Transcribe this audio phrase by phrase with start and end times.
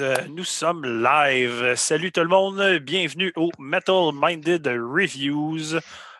[0.00, 1.74] euh, nous sommes live.
[1.74, 5.78] Salut tout le monde, bienvenue au Metal Minded Reviews.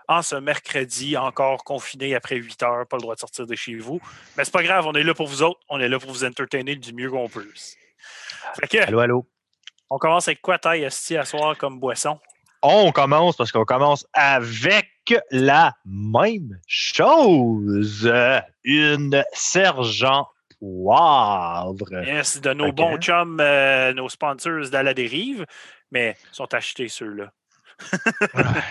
[0.09, 3.77] En ce mercredi, encore confiné après 8 heures, pas le droit de sortir de chez
[3.77, 4.01] vous.
[4.37, 6.25] Mais c'est pas grave, on est là pour vous autres, on est là pour vous
[6.25, 7.49] entertainer du mieux qu'on peut.
[8.59, 9.27] Fait que, Allô, allô?
[9.89, 12.19] on commence avec quoi taille esti à soir comme boisson?
[12.63, 14.89] On commence parce qu'on commence avec
[15.31, 18.13] la même chose.
[18.65, 20.29] Une sergent
[20.61, 22.05] poivre.
[22.05, 25.47] Yes, de nos bons chums, euh, nos sponsors d'À la dérive,
[25.91, 27.33] mais ils sont achetés ceux-là.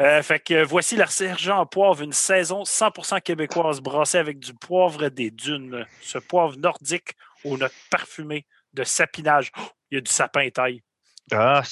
[0.00, 5.10] Euh, fait que voici la sergent poivre, une saison 100% québécoise brassée avec du poivre
[5.10, 5.86] des dunes.
[6.00, 9.52] Ce poivre nordique aux notes parfumées de sapinage.
[9.58, 10.82] Oh, il y a du sapin taille.
[11.30, 11.62] Ah,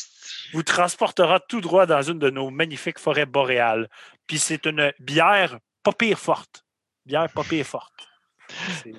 [0.53, 3.89] Vous transportera tout droit dans une de nos magnifiques forêts boréales.
[4.27, 6.65] Puis c'est une bière pas pire forte.
[7.07, 8.10] Bière pas pire forte.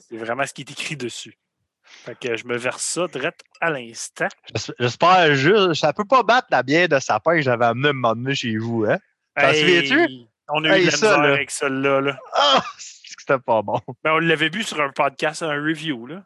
[0.10, 1.38] C'est vraiment ce qui est écrit dessus.
[1.84, 4.28] Fait que je me verse ça direct à l'instant.
[4.56, 5.74] j'es- j'espère juste.
[5.76, 8.86] Ça peut pas battre la bière de sapin que j'avais amené me donner chez vous,
[8.86, 8.98] hein?
[9.36, 10.14] T'en Hey, souviens-tu?
[10.54, 11.34] On a eu de la ça, misère là.
[11.34, 12.02] avec celle-là.
[12.02, 12.18] Là.
[12.34, 13.80] Ah, c'était pas bon.
[14.04, 16.08] Mais on l'avait vu sur un podcast, un review.
[16.08, 16.24] Là.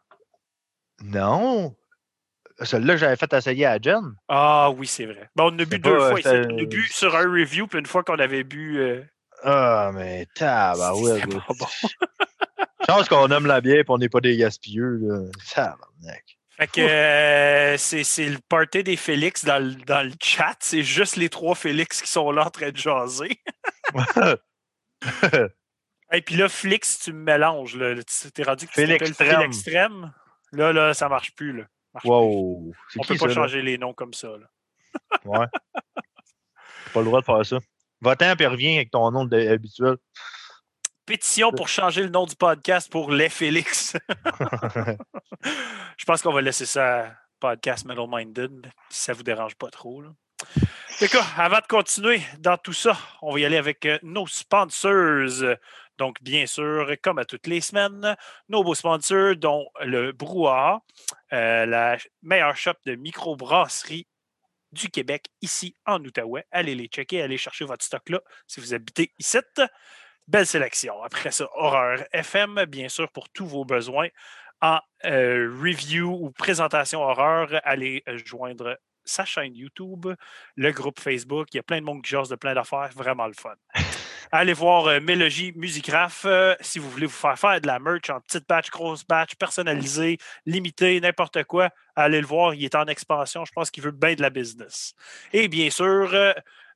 [1.04, 1.76] Non.
[2.62, 4.16] Celle-là que j'avais fait essayer à Jen.
[4.30, 5.30] Ah oui, c'est vrai.
[5.36, 6.20] Ben, on a bu deux pas, fois.
[6.26, 8.80] On a bu sur un review, puis une fois qu'on avait bu.
[8.80, 9.04] euh,
[9.44, 11.26] Ah, mais tabarouette.
[11.34, 11.40] Là.
[11.48, 11.68] pas bon.
[12.88, 14.98] Chance qu'on aime la bière et on n'est pas des gaspilleux.
[15.02, 15.20] Là.
[15.54, 16.38] Tabarnak.
[16.58, 20.56] Fait que euh, c'est le party des Félix dans le, dans le chat.
[20.62, 23.42] C'est juste les trois Félix qui sont là en train de jaser.
[26.12, 27.78] Et puis là, Flix, tu me mélanges.
[28.34, 29.36] T'es rendu que tu Félix t'appelles.
[29.38, 30.14] Félix extrême.
[30.54, 31.52] Là, là, ça marche plus.
[31.58, 31.64] Là.
[31.94, 32.10] Marche plus.
[32.10, 32.74] wow.
[32.90, 33.34] C'est On qui peut pas ça, là?
[33.34, 34.30] changer les noms comme ça.
[34.30, 34.48] là.
[35.26, 35.46] Ouais.
[36.94, 37.58] pas le droit de faire ça.
[38.00, 39.98] Va-t'en et reviens avec ton nom habituel.
[41.06, 43.96] Pétition pour changer le nom du podcast pour Les Félix.
[45.98, 50.02] Je pense qu'on va laisser ça podcast Metal Minded, si ça vous dérange pas trop.
[50.02, 50.10] Là.
[51.00, 55.58] Que, avant de continuer dans tout ça, on va y aller avec euh, nos sponsors.
[56.00, 58.16] Donc, bien sûr, comme à toutes les semaines,
[58.50, 60.82] nos beaux sponsors, dont le Brouhaha,
[61.34, 64.08] euh, la meilleure shop de microbrasserie
[64.72, 66.46] du Québec, ici en Outaouais.
[66.52, 69.38] Allez les checker, allez chercher votre stock là si vous habitez ici.
[70.28, 71.04] Belle sélection.
[71.04, 74.08] Après ça, Horreur FM, bien sûr, pour tous vos besoins
[74.62, 77.50] en euh, review ou présentation horreur.
[77.64, 80.08] Allez euh, joindre sa chaîne YouTube,
[80.56, 81.50] le groupe Facebook.
[81.54, 82.90] Il y a plein de monde qui jase de plein d'affaires.
[82.96, 83.54] Vraiment le fun.
[84.32, 88.10] Allez voir euh, Mélogie Musicraft euh, si vous voulez vous faire faire de la merch
[88.10, 91.70] en petite batch, grosse batch, personnalisée, limitée, n'importe quoi.
[91.96, 93.46] Allez le voir, il est en expansion.
[93.46, 94.96] Je pense qu'il veut bien de la business.
[95.32, 96.12] Et bien sûr,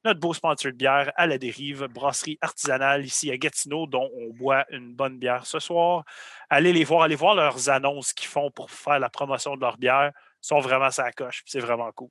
[0.05, 4.33] notre beau sponsor de bière à la dérive, brasserie artisanale ici à Gatineau, dont on
[4.33, 6.03] boit une bonne bière ce soir.
[6.49, 9.77] Allez les voir, allez voir leurs annonces qu'ils font pour faire la promotion de leur
[9.77, 10.11] bière.
[10.41, 12.09] Ils sont vraiment sa coche, c'est vraiment cool.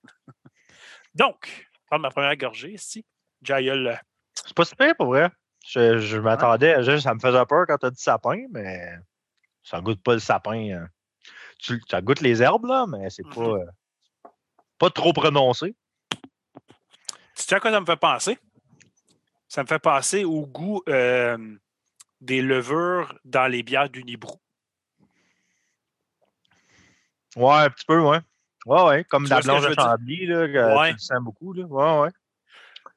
[1.14, 3.04] Donc, prendre ma première gorgée ici.
[3.42, 3.98] Jaïeul.
[4.34, 5.30] C'est pas super pour vrai.
[5.66, 8.92] Je, je m'attendais, ça me faisait peur quand t'as dit sapin, mais
[9.62, 10.70] ça goûte pas le sapin.
[10.74, 10.88] hein.
[11.58, 13.60] Tu, ça goûte les herbes, là, mais c'est pas, Mhm.
[13.60, 14.30] euh,
[14.78, 15.74] pas trop prononcé.
[17.48, 18.38] Tu sais à quoi ça me fait penser?
[19.48, 21.38] Ça me fait penser au goût euh,
[22.20, 24.38] des levures dans les bières d'Unibrou.
[27.36, 28.18] Ouais, un petit peu, ouais.
[28.66, 29.72] Ouais, ouais, comme Tu la blanche de?
[29.72, 30.88] Chambly, là, que Ouais.
[30.88, 31.64] tu le sens beaucoup, là.
[31.64, 32.10] Ouais, ouais.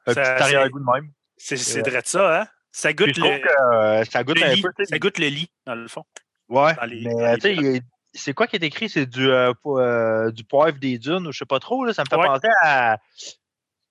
[0.08, 1.12] Un Ça- petit arrière-goût de même.
[1.38, 2.02] C'est vrai.
[2.02, 2.48] de ça, hein?
[2.74, 4.62] Ça goûte le, que euh, ça goûte le un lit.
[4.64, 4.84] peu.
[4.84, 6.04] Ça goûte le lit, dans le fond.
[6.50, 7.82] Ouais, les- mais tu sais,
[8.14, 8.90] c'est quoi qui est écrit?
[8.90, 12.04] C'est du, euh, euh, du poivre des dunes, ou je sais pas trop, là, ça
[12.04, 12.26] me fait Ouais.
[12.28, 12.98] penser à.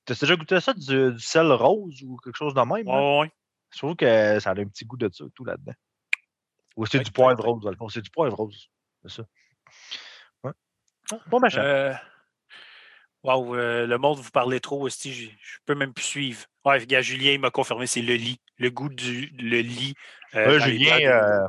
[0.04, 2.86] T'as déjà goûté ça, du, du sel rose ou quelque chose de même?
[2.86, 3.00] là?
[3.00, 3.32] Ouais, ouais.
[3.72, 5.74] Je trouve que ça a un petit goût de ça, tout là-dedans.
[6.76, 7.88] Ou c'est du poivre rose, dans le fond.
[7.88, 8.70] C'est du poivre rose.
[9.02, 9.22] C'est ça.
[10.42, 10.52] Ouais.
[11.12, 11.62] Ah, Bon machin.
[11.62, 11.94] Euh,
[13.22, 16.46] Wow, euh, le monde, vous parlez trop aussi, je, je peux même plus suivre.
[16.64, 18.40] Ouais, gars, Julien, il m'a confirmé, c'est le lit.
[18.56, 19.94] Le goût du le lit.
[20.34, 21.46] euh, Julien, euh,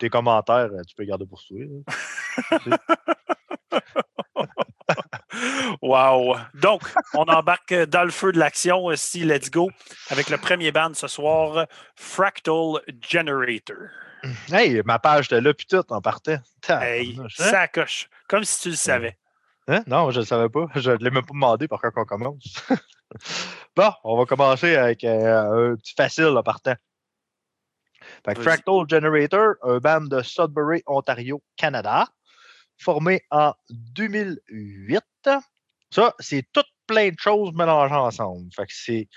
[0.00, 1.58] tes commentaires, tu peux les garder pour toi.
[5.82, 6.36] Wow!
[6.54, 6.82] Donc,
[7.12, 9.24] on embarque dans le feu de l'action aussi.
[9.24, 9.68] Let's go.
[10.10, 13.88] Avec le premier band ce soir, Fractal Generator.
[14.52, 16.38] Hey, ma page était là, puis tout, en partait.
[16.68, 17.50] Hey, Tabarnouche, hein?
[17.50, 18.08] ça coche.
[18.28, 19.18] Comme si tu le savais.
[19.66, 19.82] Hein?
[19.88, 20.66] Non, je ne savais pas.
[20.76, 22.64] Je ne l'ai même pas demandé par quand on commence.
[23.76, 26.76] bon, on va commencer avec euh, un petit facile en partant.
[28.24, 28.44] Fait que Vas-y.
[28.44, 32.06] Fractal Generator, un band de Sudbury, Ontario, Canada,
[32.78, 35.02] formé en 2008.
[35.92, 38.48] Ça, c'est tout plein de choses mélangées ensemble.
[38.54, 39.08] Fait que c'est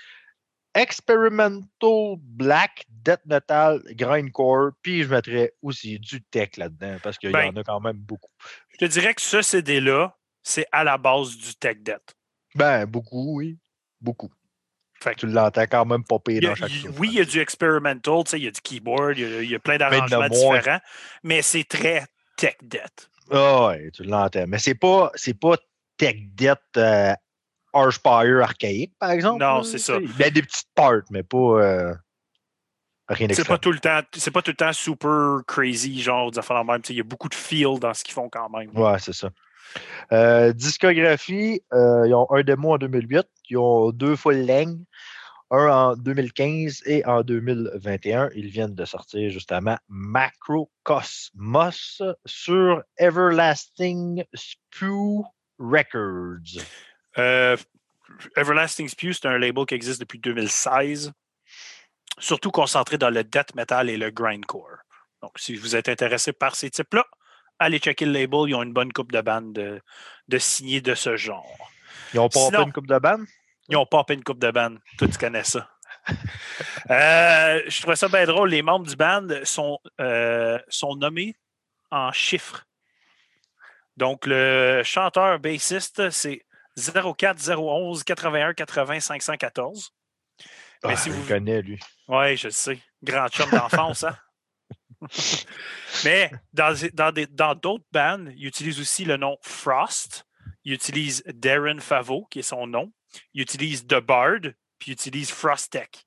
[0.74, 7.46] experimental black, death metal, grindcore, puis je mettrais aussi du tech là-dedans parce qu'il Ben,
[7.46, 8.30] y en a quand même beaucoup.
[8.72, 12.02] Je te dirais que ce CD-là, c'est à la base du tech debt.
[12.54, 13.58] Ben, beaucoup, oui.
[14.00, 14.30] Beaucoup.
[15.00, 16.04] Fait que- Tu l'entends quand même
[16.46, 18.60] a- dans chaque oui, il y a du experimental, tu sais, il y a du
[18.60, 20.80] keyboard, il y a, il y a plein de d'arrangements différents,
[21.22, 22.04] mais c'est très
[22.36, 23.08] tech debt.
[23.30, 24.44] Ah ouais, tu l'entends.
[24.46, 25.56] Mais c'est pas, c'est pas
[25.96, 27.14] tech debt euh,
[27.76, 29.42] Archspire archaïque, par exemple.
[29.42, 29.98] Non, c'est ça.
[30.00, 31.94] Il y a des petites parts, mais pas euh,
[33.08, 36.38] rien C'est pas tout le temps, c'est pas tout le temps super crazy, genre des
[36.38, 36.80] affaires même.
[36.88, 38.70] Il y a beaucoup de feel dans ce qu'ils font quand même.
[38.76, 39.28] Ouais, c'est ça.
[40.12, 44.78] Euh, discographie, euh, ils ont un démo en 2008, ils ont deux full length,
[45.50, 48.30] un en 2015 et en 2021.
[48.34, 55.24] Ils viennent de sortir justement Macrocosmos sur Everlasting Spew
[55.58, 56.62] Records.
[57.18, 57.56] Euh,
[58.36, 61.12] Everlasting Spew, c'est un label qui existe depuis 2016,
[62.18, 64.78] surtout concentré dans le death metal et le grindcore.
[65.22, 67.04] Donc, si vous êtes intéressé par ces types-là,
[67.58, 68.40] allez checker le label.
[68.48, 69.80] Ils ont une bonne coupe de bandes de,
[70.28, 71.70] de signés de ce genre.
[72.14, 73.24] Ils ont pas une coupe de bande?
[73.68, 74.76] Ils ont popé une coupe de band.
[74.98, 75.68] Toi, tu connais ça.
[76.88, 78.50] Euh, je trouvais ça bien drôle.
[78.50, 81.34] Les membres du band sont, euh, sont nommés
[81.90, 82.65] en chiffres.
[83.96, 86.42] Donc, le chanteur bassiste, c'est
[86.76, 89.90] 04 011 81 80 514.
[90.84, 91.80] Mais Ah, si je vous- le connais, lui.
[92.08, 92.78] Oui, je le sais.
[93.02, 94.16] Grand chum d'enfance, hein?
[96.04, 100.26] Mais dans, dans, des- dans d'autres bands, il utilise aussi le nom Frost.
[100.64, 102.92] Il utilise Darren Favreau, qui est son nom.
[103.34, 104.40] Il utilise The Bard,
[104.78, 106.06] puis il utilise Frostech.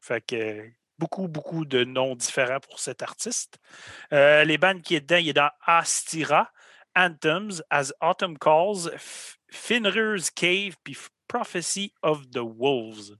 [0.00, 3.58] Fait que beaucoup, beaucoup de noms différents pour cet artiste.
[4.12, 6.50] Euh, les bandes qui est dedans, il est dans Astira,
[6.94, 10.76] Anthems, As Autumn Calls, F- Finrir's Cave,
[11.28, 13.16] Prophecy of the Wolves.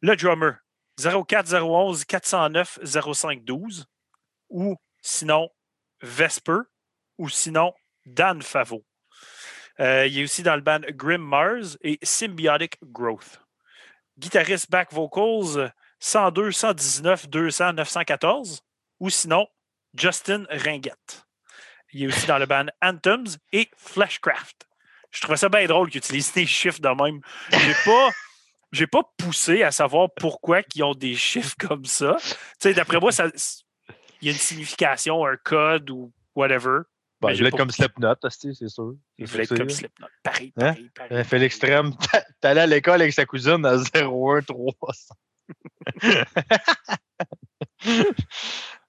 [0.00, 0.62] Le drummer,
[0.98, 3.86] 04011 409 0512
[4.50, 5.48] ou sinon
[6.02, 6.60] Vesper
[7.18, 7.72] ou sinon
[8.06, 8.84] Dan Favo.
[9.80, 13.40] Euh, il est aussi dans le band Grim Mars et Symbiotic Growth.
[14.18, 18.60] Guitariste back vocals 102 119 200 914
[19.00, 19.46] ou sinon
[19.94, 21.24] Justin Ringuette.
[21.92, 24.66] Il est aussi dans le band Anthems et Fleshcraft.
[25.10, 27.20] Je trouvais ça bien drôle qu'ils utilisent des chiffres de même.
[27.50, 28.10] J'ai pas
[28.72, 32.16] j'ai pas poussé à savoir pourquoi ils ont des chiffres comme ça.
[32.22, 33.28] Tu sais, d'après moi, ça-
[34.22, 36.78] il y a une signification, un code ou whatever.
[37.20, 37.70] Ben, il voulait pas comme.
[37.70, 38.94] Slipknot, c'est sûr.
[39.18, 39.68] Il voulait être comme.
[39.68, 40.06] Slipknot.
[40.22, 40.72] Pareil, Hein?
[40.72, 41.12] pareil, pareil.
[41.12, 41.94] Euh, Félix Trem,
[42.40, 45.14] t'allais à l'école avec sa cousine à 01300.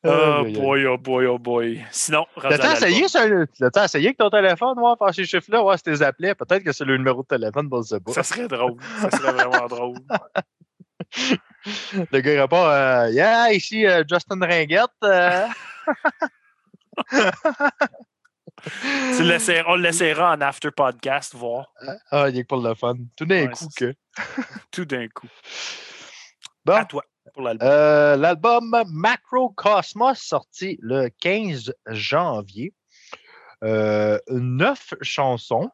[0.05, 1.85] Oh boy, oh boy, oh boy.
[1.91, 5.63] Sinon, T'as essayé, essayé avec ton téléphone, moi, faire ces chiffres-là?
[5.63, 8.11] Ouais, si t'es appelé, peut-être que c'est le numéro de téléphone, bon, c'est pas.
[8.11, 8.75] Ça serait drôle.
[9.00, 9.97] Ça serait vraiment drôle.
[12.11, 14.89] Le gars répond, euh, yeah, ici euh, Justin Ringuette.
[15.03, 15.47] euh.
[19.17, 19.23] Tu
[19.67, 21.73] on l'essaiera en after podcast, voir
[22.11, 22.95] Ah, il est pour le fun.
[23.17, 23.94] Tout d'un Ouais, coup que.
[24.71, 25.27] tout d'un coup.
[26.63, 26.73] Bon.
[26.73, 27.68] À toi pour l'album.
[27.68, 32.74] Euh, L'album Macrocosmos, sorti le 15 janvier.
[33.64, 35.70] Euh, neuf chansons,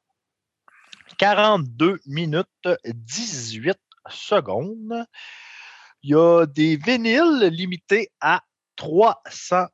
[1.18, 3.80] 42 minutes 18
[4.10, 5.06] secondes.
[6.04, 8.44] Il y a des vinyles limités à
[8.76, 9.68] 300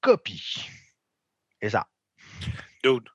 [0.00, 0.68] copies.
[1.60, 1.86] Et ça.
[2.84, 3.08] Dude.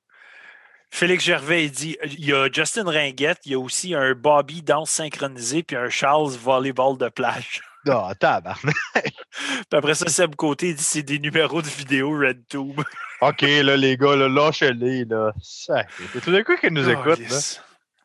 [0.92, 4.62] Félix Gervais il dit il y a Justin Ringuette, il y a aussi un Bobby
[4.62, 7.62] danse synchronisé puis un Charles volleyball de plage.
[7.90, 8.76] Ah, tabarnak.
[8.94, 12.82] Puis après ça, Seb Côté il dit c'est des numéros de vidéo RedTube.
[13.22, 15.32] OK, là, les gars, là, lâchez-les, là.
[15.42, 15.86] C'est
[16.22, 17.40] tout d'un coup qu'ils nous écoutent, là.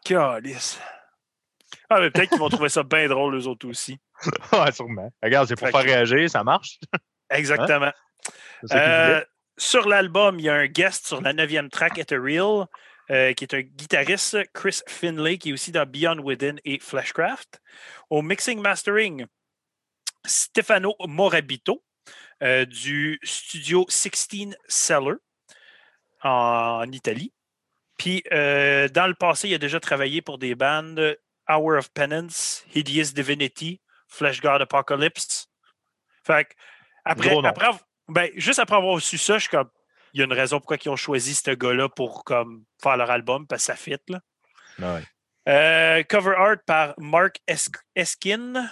[0.04, 0.78] Calice.
[1.90, 3.98] Ah, mais peut-être qu'ils vont trouver ça bien drôle, eux autres aussi.
[4.52, 5.10] ouais, sûrement.
[5.22, 6.78] Regarde, c'est pour Fait faire que- réagir, ça marche.
[7.28, 7.92] Exactement.
[8.62, 8.80] Voulaient.
[8.80, 9.24] Euh,
[9.62, 12.66] sur l'album, il y a un guest sur la neuvième track, Ethereal,
[13.11, 17.61] euh, qui est un guitariste, Chris Finlay, qui est aussi dans Beyond Within et Fleshcraft.
[18.11, 19.26] Au mixing mastering,
[20.26, 21.83] Stefano Morabito
[22.42, 25.16] euh, du studio 16 Cellar
[26.23, 27.33] en Italie.
[27.99, 31.16] Puis euh, dans le passé, il a déjà travaillé pour des bandes
[31.49, 35.49] Hour of Penance, Hideous Divinity, Flesh God Apocalypse.
[36.25, 36.54] Fait que,
[37.04, 37.71] après, après
[38.09, 39.71] ben, juste après avoir su ça, je suis comme,
[40.14, 43.11] il y a une raison pourquoi ils ont choisi ce gars-là pour comme, faire leur
[43.11, 43.97] album, parce que ça fit.
[44.09, 44.21] Là.
[44.78, 45.02] Ouais.
[45.49, 48.68] Euh, cover art par Mark Es- Eskin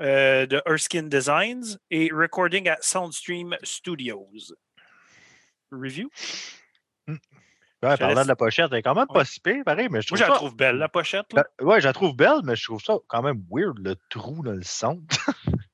[0.00, 4.28] euh, de Erskine Designs et recording at Soundstream Studios.
[5.70, 6.08] Review?
[7.08, 7.16] Ouais,
[7.96, 9.14] te parlant laisse- de la pochette, elle est quand même Ouais.
[9.20, 10.34] pas si pire, pareil, mais je Moi, trouve je la ça...
[10.36, 11.30] trouve belle, la pochette.
[11.34, 11.44] là.
[11.58, 14.42] Ben, ouais, je la trouve belle, mais je trouve ça quand même weird, le trou
[14.42, 15.02] dans le centre.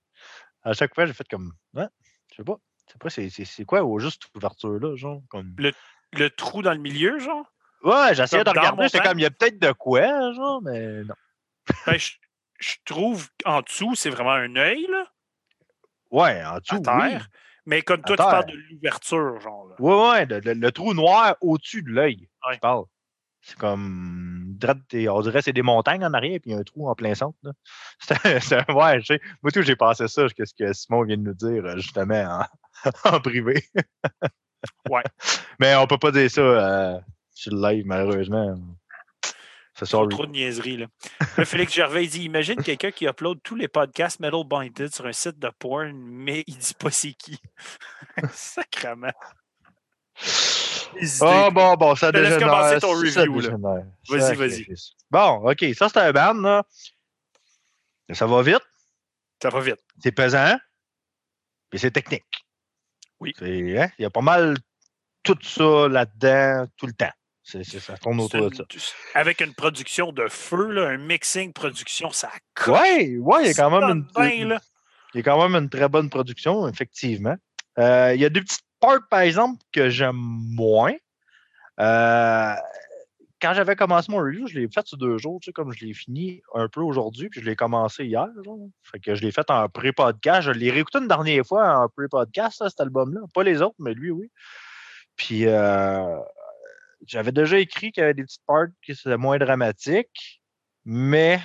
[0.65, 1.53] à chaque fois, j'ai fait comme...
[1.75, 1.87] Ouais,
[2.33, 2.57] je sais pas.
[2.99, 5.23] Pas, c'est- quoi, au juste cette ouverture-là, genre?
[5.29, 5.55] Comme...
[6.13, 7.47] Le trou dans le milieu, genre?
[7.85, 11.15] Ouais, j'essayais de regarder, j'étais comme, il y a peut-être de quoi, genre, mais non.
[11.87, 12.13] Ben, je,
[12.59, 15.07] je trouve qu'en dessous, c'est vraiment un œil, là,
[16.11, 16.83] Ouais, en à dessous, oui.
[16.83, 17.29] terre.
[17.67, 18.31] Mais comme toi, À tu terre.
[18.31, 19.69] parles de l'ouverture, genre.
[19.69, 19.77] Là.
[19.79, 22.55] Ouais, ouais, le, le- le trou noir au-dessus de l'œil, Ouais.
[22.55, 22.85] je parle.
[23.43, 24.59] C'est comme.
[24.63, 26.95] On dirait que c'est des montagnes en arrière, puis il y a un trou en
[26.95, 27.39] plein centre.
[27.43, 27.53] là.
[28.77, 29.21] Ouais, je sais.
[29.43, 32.45] Moi, tout, j'ai pensé ça, qu'est-ce que Simon vient de nous dire, euh, justement,
[33.05, 33.65] en, privé.
[34.89, 35.03] Ouais.
[35.59, 36.99] Mais on peut pas dire ça euh,
[37.35, 38.57] sur le live, malheureusement.
[39.75, 40.77] C'est Trop, de niaiseries.
[40.77, 40.87] Là.
[41.39, 45.07] Là, Félix Gervais il dit Imagine quelqu'un qui upload tous les podcasts Metal Binded sur
[45.07, 47.41] un site de porn, mais il dit pas c'est qui.
[48.33, 49.13] Sacrement.
[51.23, 51.55] Ah idées.
[51.55, 52.39] bon, bon, ça dégénère.
[52.39, 53.57] commencer ton ça review, là.
[54.09, 54.67] Vas-y, vas-y.
[55.11, 56.63] Bon, OK, ça, c'est un band, là.
[58.13, 58.61] Ça va vite,
[59.41, 59.81] Ça va vite.
[60.03, 60.59] c'est pesant,
[61.73, 62.45] et c'est technique.
[63.21, 63.35] Oui.
[63.43, 64.57] Hein, Il y a pas mal
[65.23, 67.11] tout ça là-dedans, tout le temps.
[67.43, 68.65] C'est, c'est- ça tourne autour de ça.
[69.15, 72.79] Avec une production de feu, là, un mixing production, ça coche.
[72.81, 74.59] Ouais, ouais, il y a quand même une, bien,
[75.15, 77.37] il y a quand même une très bonne production, effectivement.
[77.79, 80.95] Euh, il y a des petites parts, par exemple, que j'aime moins.
[81.81, 82.55] Euh,
[83.41, 85.85] quand j'avais commencé mon review, je l'ai fait sur deux jours, tu sais, comme je
[85.85, 88.29] l'ai fini un peu aujourd'hui, puis je l'ai commencé hier.
[88.45, 88.59] genre.
[88.83, 90.43] Fait que je l'ai fait en pré-podcast.
[90.43, 93.21] Je l'ai réécouté une dernière fois en pré-podcast, cet album-là.
[93.35, 94.31] Pas les autres, mais lui, oui.
[95.17, 96.19] Puis euh,
[97.07, 100.41] j'avais déjà écrit qu'il y avait des petites parts qui étaient moins dramatiques,
[100.85, 101.41] mais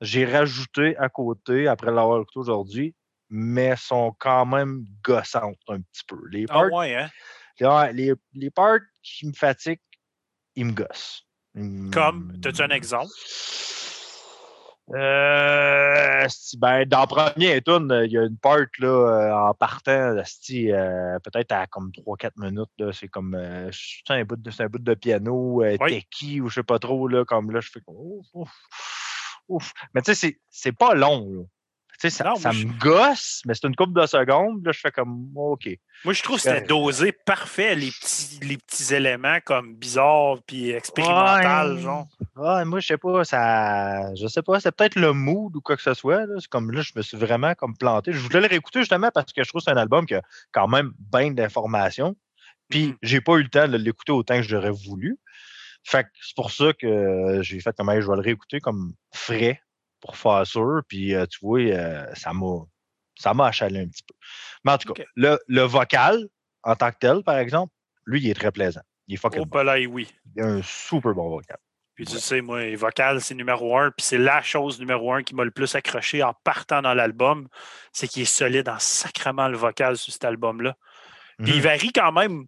[0.00, 2.94] j'ai rajouté à côté, après l'avoir écouté aujourd'hui,
[3.30, 6.16] mais sont quand même gossantes un petit peu.
[6.30, 7.08] Les Ah parts, ouais, hein?
[7.60, 9.80] ouais, les, les parts qui me fatiguent,
[10.56, 11.22] ils me gossent.
[11.54, 13.10] Ils Comme, me- as-tu un exemple?
[14.90, 20.14] Euh, ben, dans la première tune, il y a une part là, euh, en partant,
[20.72, 22.68] euh, peut-être à comme 3-4 minutes.
[22.78, 23.70] là, C'est comme euh,
[24.10, 25.88] un, bout de- un bout de piano, euh, Oui.
[26.10, 27.08] techie ou je sais pas trop.
[27.08, 28.52] Là, comme là, je fais ouf, ouf,
[29.48, 29.72] ouf.
[29.94, 31.48] Mais tu sais, c'est- c'est pas long.
[32.04, 34.62] Sais, ça, Non, ça moi, je- me gosse, mais c'est une couple de secondes.
[34.62, 35.68] Là, je fais comme OK.
[36.04, 36.68] Moi, je trouve que c'était correct.
[36.68, 41.80] dosé parfait, les petits, les petits éléments comme bizarres puis expérimental, Ouais.
[41.80, 42.06] genre.
[42.36, 44.14] Ah, moi, je sais pas, ça.
[44.16, 46.26] Je sais pas, c'est peut-être le mood ou quoi que ce soit.
[46.38, 48.12] C'est comme là, je me suis vraiment comme planté.
[48.12, 50.22] Je voulais le réécouter justement parce que je trouve que c'est un album qui a
[50.52, 52.14] quand même bien d'informations.
[52.68, 52.96] Puis Mhm.
[53.02, 55.16] j'ai pas eu le temps de l'écouter autant que j'aurais voulu.
[55.86, 59.60] Fait que c'est pour ça que j'ai fait comme je vais le réécouter comme frais
[60.04, 60.82] pour faire sûr.
[60.88, 62.58] Puis tu vois, ça m'a
[63.16, 64.14] ça m'a achalé un petit peu.
[64.64, 66.18] Mais en tout cas, le, le vocal,
[66.62, 67.72] en tant que tel, par exemple,
[68.06, 68.82] lui, il est très plaisant.
[69.06, 69.86] Il est fucking bon.
[69.90, 70.12] oui.
[70.34, 71.58] Il a un super bon vocal.
[71.94, 73.92] Puis tu sais, moi, les vocales, c'est numéro un.
[73.92, 77.46] Puis c'est la chose numéro un qui m'a le plus accroché en partant dans l'album.
[77.92, 80.76] C'est qu'il est solide en sacrement le vocal sur cet album-là.
[81.38, 81.62] Puis il Mhm.
[81.62, 82.46] varie quand même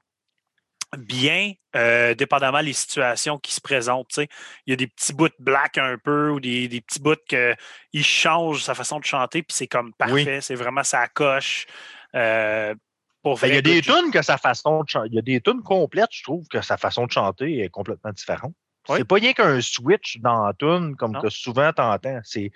[0.96, 4.16] bien, euh, dépendamment des situations qui se présentent.
[4.16, 4.26] Il
[4.70, 8.62] y a des petits bouts black un peu ou des, des petits bouts qu'il change
[8.62, 10.40] sa façon de chanter, puis c'est comme parfait.
[10.40, 11.66] C'est vraiment sa coche.
[12.14, 12.74] Euh,
[13.22, 15.08] pour Ben, il y a des tunes que sa façon de chanter.
[15.10, 18.12] Il y a des tunes complètes, je trouve, que sa façon de chanter est complètement
[18.12, 18.54] différente.
[18.88, 18.98] Oui.
[18.98, 21.20] C'est pas rien qu'un switch dans la tune comme Non.
[21.20, 22.20] que souvent t'entends.
[22.22, 22.52] C'est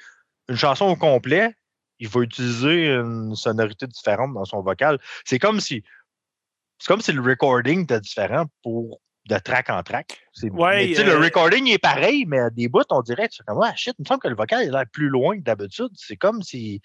[0.49, 1.55] une chanson au complet,
[1.99, 4.99] il va utiliser une sonorité différente dans son vocal.
[5.25, 5.83] C'est comme si.
[6.81, 10.19] C'est comme si le recording était différent pour de track en track.
[10.43, 13.37] Ouais, mais sais, euh, le recording est pareil, mais à des bouts, on dirait, tu
[13.37, 15.43] fais comme, ah, shit, il me semble que le vocal est là plus loin que
[15.45, 15.91] d'habitude.
[15.95, 16.81] C'est comme s'il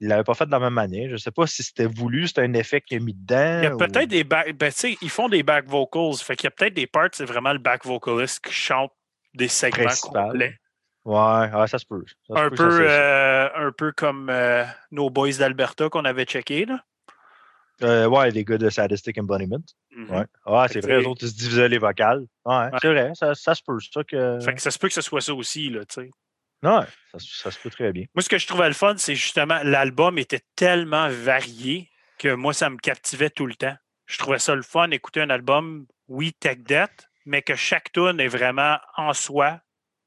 [0.00, 1.08] ne l'avait pas fait de la même manière.
[1.08, 3.60] Je sais pas si c'était voulu, c'était un effet qu'il a mis dedans.
[3.60, 4.52] Il y a ou- peut-être des back.
[4.58, 6.16] Ben, ils font des back vocals.
[6.16, 8.90] Fait qu'il y a peut-être des parts, c'est vraiment le back vocalist qui chante
[9.32, 10.24] des segments Principal.
[10.32, 10.58] complets.
[11.04, 12.02] Ouais, ouais, ça se peut.
[12.26, 12.82] Ça Un peut, peu, ça.
[12.82, 16.64] euh, un peu comme euh, nos boys d'Alberta qu'on avait checké.
[16.66, 16.80] Là.
[17.82, 19.58] Euh, ouais, les gars de Sadistic Embodiment.
[19.90, 20.10] Mhm.
[20.10, 20.24] Ouais.
[20.46, 22.24] Ah, c'est vrai, c'est- autres, ils se divisaient les vocales.
[22.44, 22.70] Ouais, Ouais.
[22.80, 23.78] c'est vrai, ça, ça se peut.
[23.92, 24.38] Ça, que...
[24.40, 25.68] Fait que ça se peut que ce soit ça aussi.
[25.68, 26.10] Là, tu sais.
[26.62, 28.04] Ouais, ça, se- ça se peut très bien.
[28.14, 32.54] Moi, ce que je trouvais le fun, c'est justement l'album était tellement varié que moi,
[32.54, 33.76] ça me captivait tout le temps.
[34.06, 38.20] Je trouvais ça le fun d'écouter un album, oui, tech debt, mais que chaque tune
[38.20, 39.60] est vraiment en soi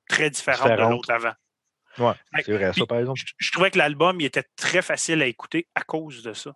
[0.08, 1.34] très différente de l'autre avant.
[2.00, 3.20] Ouais, Fait- c'est vrai, ça, par exemple.
[3.20, 6.56] Je, je trouvais que l'album il était très facile à écouter à cause de ça.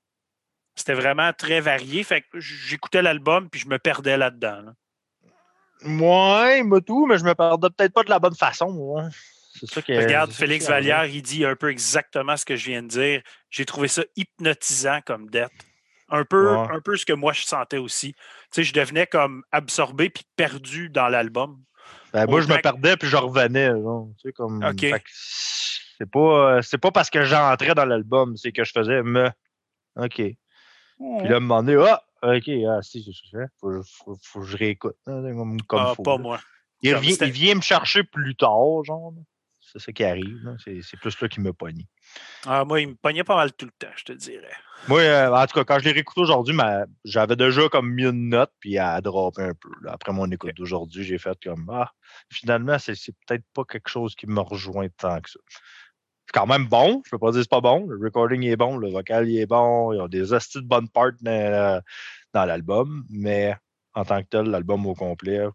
[0.75, 2.03] C'était vraiment très varié.
[2.03, 4.61] Fait que j'écoutais l'album puis je me perdais là-dedans.
[4.61, 4.73] là.
[5.85, 8.71] Ouais, moi tout, mais je me perdais peut-être pas de la bonne façon.
[8.71, 9.09] moi.
[9.67, 10.67] Ça Regarde, Félix.
[10.67, 13.21] Vallière, il dit un peu exactement ce que je viens de dire.
[13.51, 15.51] J'ai trouvé ça hypnotisant comme dette.
[16.09, 16.67] Un peu, Ouais.
[16.71, 18.13] un peu ce que moi je sentais aussi.
[18.13, 18.19] Tu
[18.51, 21.59] sais, je devenais comme absorbé puis perdu dans l'album.
[22.13, 23.67] Ben, moi, je me perdais puis je revenais.
[23.69, 24.63] genre, tu sais, comme,
[25.97, 29.29] C'est pas, c'est pas parce que j'entrais dans l'album, c'est que je faisais me.
[29.95, 30.21] OK.
[30.97, 33.45] Puis là, moment donné, ah, OK, ah, si, c'est ça.
[33.59, 34.95] Faut, faut, faut que je réécoute.
[35.07, 36.17] hein, Comme, comme Ah, faut, pas là.
[36.17, 36.39] moi.
[36.81, 39.13] Il, revient, il vient me chercher plus tard, genre.
[39.59, 40.37] C'est ça qui arrive.
[40.81, 41.85] C'est plus là qu'il me pogne.
[42.45, 44.53] Ah, moi, il me pognait pas mal tout le temps, je te dirais.
[44.87, 46.55] Moi, euh, en tout cas, quand je l'ai réécouté aujourd'hui,
[47.05, 49.69] j'avais déjà comme mis une note, puis elle a droppé un peu.
[49.87, 51.91] Après mon écoute d'aujourd'hui, j'ai fait comme Ah,
[52.29, 52.93] finalement, c'est
[53.25, 55.39] peut-être pas quelque chose qui me rejoint tant que ça.
[56.33, 57.85] Quand même bon, je peux pas dire que c'est pas bon.
[57.85, 60.89] Le recording est bon, le vocal est bon, il y a des astuces de bonnes
[60.89, 61.81] parts dans,
[62.33, 63.55] dans l'album, mais
[63.93, 65.45] en tant que tel, l'album au complet,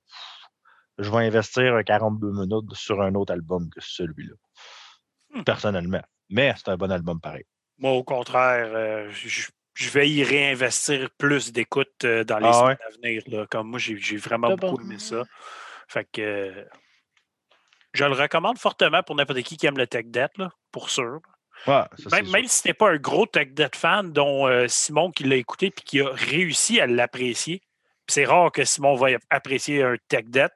[0.98, 4.34] je vais investir 42 minutes sur un autre album que celui-là.
[5.34, 5.42] Hmm.
[5.44, 6.02] Personnellement.
[6.30, 7.44] Mais c'est un bon album pareil.
[7.78, 12.78] Moi, au contraire, euh, je, vais y réinvestir plus d'écoute euh, dans les ah semaines
[12.86, 13.46] à venir.
[13.50, 15.22] Comme moi, j'ai vraiment beaucoup aimé ça.
[15.86, 16.66] Fait que
[17.92, 20.30] je le recommande fortement pour n'importe qui qui aime le tech debt,
[20.72, 21.20] pour sûr.
[21.66, 25.36] même, si ce n'est pas un gros tech debt fan, dont euh, Simon qui l'a
[25.36, 27.62] écouté et qui a réussi à l'apprécier.
[28.06, 30.52] C'est rare que Simon va apprécier un tech debt.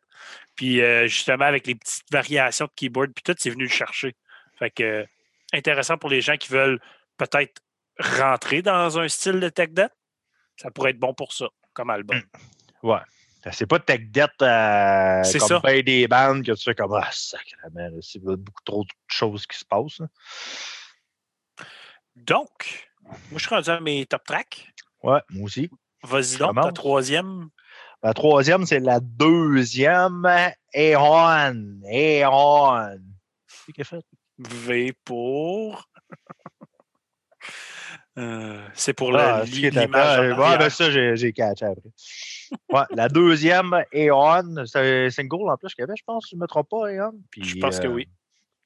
[0.54, 4.14] Puis justement, avec les petites variations de keyboard, puis tout, c'est venu le chercher.
[4.58, 5.06] Fait que
[5.52, 6.80] intéressant pour les gens qui veulent
[7.16, 7.62] peut-être
[7.98, 9.92] rentrer dans un style de tech debt.
[10.56, 12.18] Ça pourrait être bon pour ça, comme album.
[12.18, 12.88] Hmm.
[12.88, 13.00] Ouais.
[13.50, 15.82] C'est pas tech debt euh, comme ça.
[15.82, 19.64] des bandes que tu fais comme Ah, sacrément, c'est beaucoup trop de choses qui se
[19.64, 20.02] passent.
[22.14, 24.68] Donc, moi, je suis rendu à mes top tracks.
[25.02, 25.70] Ouais, moi aussi.
[26.04, 27.48] Vas-y donc, ta troisième.
[28.02, 30.28] La troisième, c'est la deuxième.
[30.74, 31.80] Eon.
[31.84, 32.98] Eon.
[33.48, 34.04] Qu'est-ce qu'il a fait?
[34.38, 35.88] V pour.
[38.18, 40.38] Euh, c'est pour ah, l'image.
[40.38, 41.90] Ouais, ben ça, j'ai catché après.
[42.72, 46.40] ouais, la deuxième, Eon, c'est single en plus qu'il y avait, je pense, je ne
[46.40, 47.14] me trompe pas, Eon.
[47.36, 48.06] je pense que oui.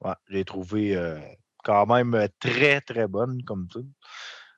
[0.04, 1.18] Euh, ouais, j'ai trouvé euh,
[1.62, 3.86] quand même très, très bonne comme tout.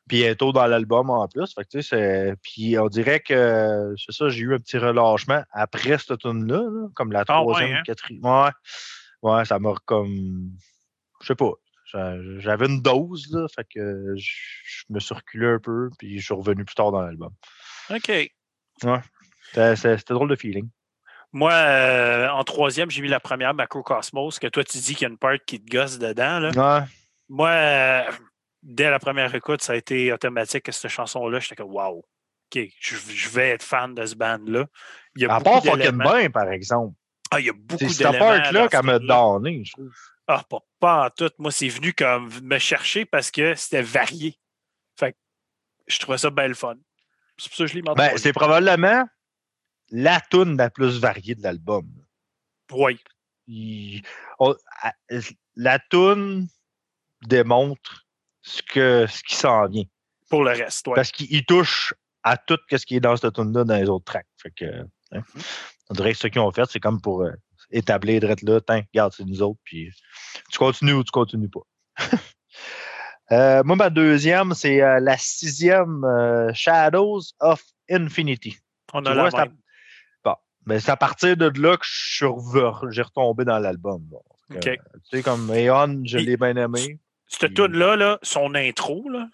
[0.09, 1.55] Puis tôt dans l'album en plus.
[1.55, 6.89] Fait puis on dirait que c'est ça, j'ai eu un petit relâchement après cette tune-là,
[6.95, 7.83] comme la ah troisième, hein?
[7.85, 8.25] quatrième.
[8.25, 8.51] Ouais.
[9.21, 10.53] Ouais, ça m'a comme
[11.21, 11.53] je sais pas.
[11.93, 16.35] J'avais une dose, là, fait que je me suis reculé un peu, puis je suis
[16.35, 17.31] revenu plus tard dans l'album.
[17.91, 18.09] OK.
[18.09, 19.01] Ouais.
[19.77, 20.69] C'était drôle de feeling.
[21.33, 25.05] Moi, euh, en troisième, j'ai mis la première, Macrocosmos, que toi, tu dis qu'il y
[25.05, 26.41] a une part qui te gosse dedans.
[26.41, 26.51] Là.
[26.51, 26.87] Ouais.
[27.29, 28.03] Moi, euh,
[28.63, 31.99] dès la première écoute, ça a été automatique que cette chanson-là, j'étais comme wow.
[31.99, 34.65] OK, je, vais être fan de ce band-là.
[35.29, 36.95] À part Fucking Bain, par exemple.
[37.31, 37.93] Ah, il y a beaucoup d'éléments.
[37.93, 39.93] C'est cette part-là qu'elle m'a donné, je trouve.
[40.29, 40.45] Ah,
[40.79, 41.31] pas, en tout.
[41.39, 44.39] Moi, c'est venu comme me chercher parce que c'était varié.
[44.99, 45.19] Fait que
[45.87, 46.77] je trouvais ça belle fun.
[47.39, 49.05] C'est pour ça que je l'ai ben, C'est probablement
[49.91, 51.89] la tune la plus variée de l'album.
[52.71, 53.01] Oui.
[55.57, 56.49] la tune
[57.23, 58.07] démontre
[58.43, 59.85] ce, que, ce qui s'en vient.
[60.29, 60.93] Pour le reste, oui.
[60.95, 64.27] Parce qu'il touche à tout ce qui est dans cette tune-là dans les autres tracks.
[64.43, 65.69] Fait que, hein, mm-hmm.
[65.91, 67.33] On dirait que ce qu'ils ont fait, c'est comme pour euh,
[67.71, 69.91] établir d'être là, tiens, regarde, c'est nous autres, puis
[70.51, 71.63] tu continues ou tu continues pas.
[73.31, 78.57] Euh, moi, ma deuxième, c'est euh, la sixième euh, Shadows of Infinity.
[78.95, 79.57] On a la même.
[80.25, 82.25] Bon, mais c'est à partir de là que je
[82.91, 84.03] j'ai retombé dans l'album.
[84.63, 84.71] tu
[85.11, 86.99] sais, comme Aeon, je l'ai bien aimé.
[87.27, 89.29] Cette tune-là, là, son intro, là,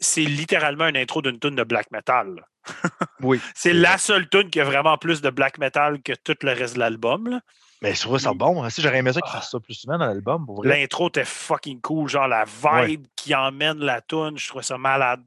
[0.00, 2.46] c'est littéralement une intro d'une tune de black metal.
[3.20, 3.40] oui.
[3.54, 6.74] c'est la seule tune qui a vraiment plus de black metal que tout le reste
[6.74, 7.40] de l'album.
[7.82, 8.62] Mais je trouve ça bon.
[8.62, 8.70] Hein.
[8.70, 10.46] Si j'aurais aimé ça qu'il fasse ça plus souvent dans l'album.
[10.62, 12.08] L'intro était fucking cool.
[12.08, 15.20] Genre la vibe qui emmène la tune, je trouvais ça malade.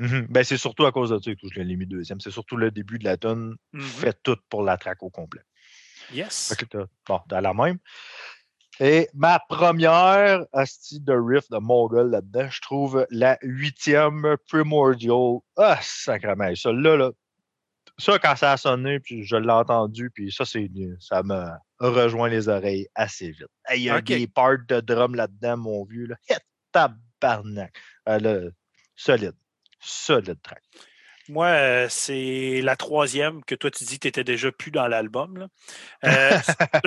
[0.00, 0.26] Mm-hmm.
[0.28, 2.20] ben, c'est surtout à cause de ça que je l'ai mis deuxième.
[2.20, 3.80] C'est surtout le début de la tune mm-hmm.
[3.80, 5.42] fait tout pour la track au complet.
[6.12, 6.52] Yes.
[7.06, 7.78] bon, t'as la même.
[8.82, 15.40] Et ma première hostie de riff de Mongol là-dedans, je trouve la huitième Primordial.
[15.58, 16.54] Ah, sacrément.
[16.54, 17.10] Ça, là,
[17.98, 22.30] ça, quand ça a sonné, puis je l'ai entendu, puis ça, c'est ça m'a rejoint
[22.30, 23.48] les oreilles assez vite.
[23.74, 26.06] Il y a des parts de drum là-dedans, mon vieux.
[26.06, 26.16] Là.
[26.72, 27.76] tabarnak.
[28.08, 28.50] Euh,
[28.96, 29.34] solide.
[29.78, 30.62] Solide track.
[31.28, 34.88] Moi, euh, c'est la troisième que toi, tu dis que tu étais déjà plus dans
[34.88, 35.48] l'album.
[36.04, 36.38] Euh,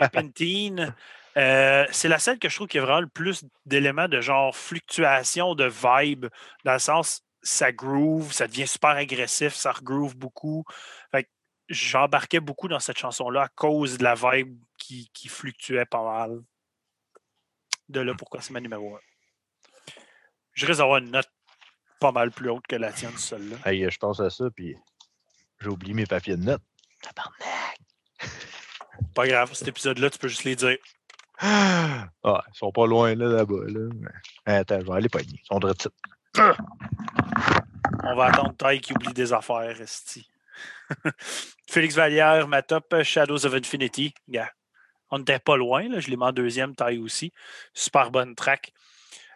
[1.38, 4.56] euh, c'est la seule que je trouve qui a vraiment le plus d'éléments de genre
[4.56, 6.28] fluctuation de vibe,
[6.64, 10.64] dans le sens, ça groove, ça devient super agressif, ça regroove beaucoup.
[11.12, 11.28] Fait
[11.70, 16.42] j'embarquais beaucoup dans cette chanson-là à cause de la vibe qui, fluctuait pas mal.
[17.90, 19.00] De là pourquoi c'est ma numéro 1.
[20.54, 21.30] Je risque d'avoir une note
[22.00, 23.58] pas mal plus haute que la tienne, celle-là.
[23.66, 24.76] Hey, je pense à ça, puis
[25.60, 26.62] j'ai oublié mes papiers de notes.
[27.02, 27.80] Tabarnak!
[29.16, 30.78] Pas grave, cet épisode-là, tu peux juste les dire.
[31.40, 33.66] Ah, ils sont pas loin là, là-bas.
[33.68, 33.90] Là.
[34.46, 35.42] Attends, je vais aller pogner.
[35.42, 35.74] Ils sont de
[38.04, 40.28] On va attendre Ty qui oublie des affaires, Esti.
[41.70, 44.14] Félix Vallière, ma top Shadows of Infinity.
[44.28, 44.50] Yeah.
[45.10, 45.90] On n'était pas loin.
[45.90, 46.00] Là.
[46.00, 47.32] Je l'ai mis en deuxième taille aussi.
[47.74, 48.72] Super bonne track.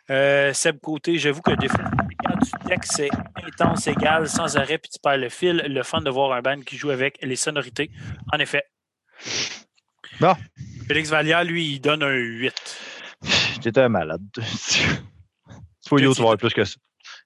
[0.10, 1.86] Euh, Seb Côté, j'avoue que des fois,
[2.24, 3.10] quand du texte, c'est
[3.44, 5.58] intense, égal, sans arrêt, puis tu perds le fil.
[5.58, 7.92] Le fun de voir un band qui joue avec les sonorités.
[8.32, 8.64] En effet.
[10.20, 10.36] Bon.
[10.88, 12.54] Félix Vallière, lui, il donne un 8.
[13.62, 14.22] J'étais un malade.
[15.88, 16.76] Faut y voir plus que ça.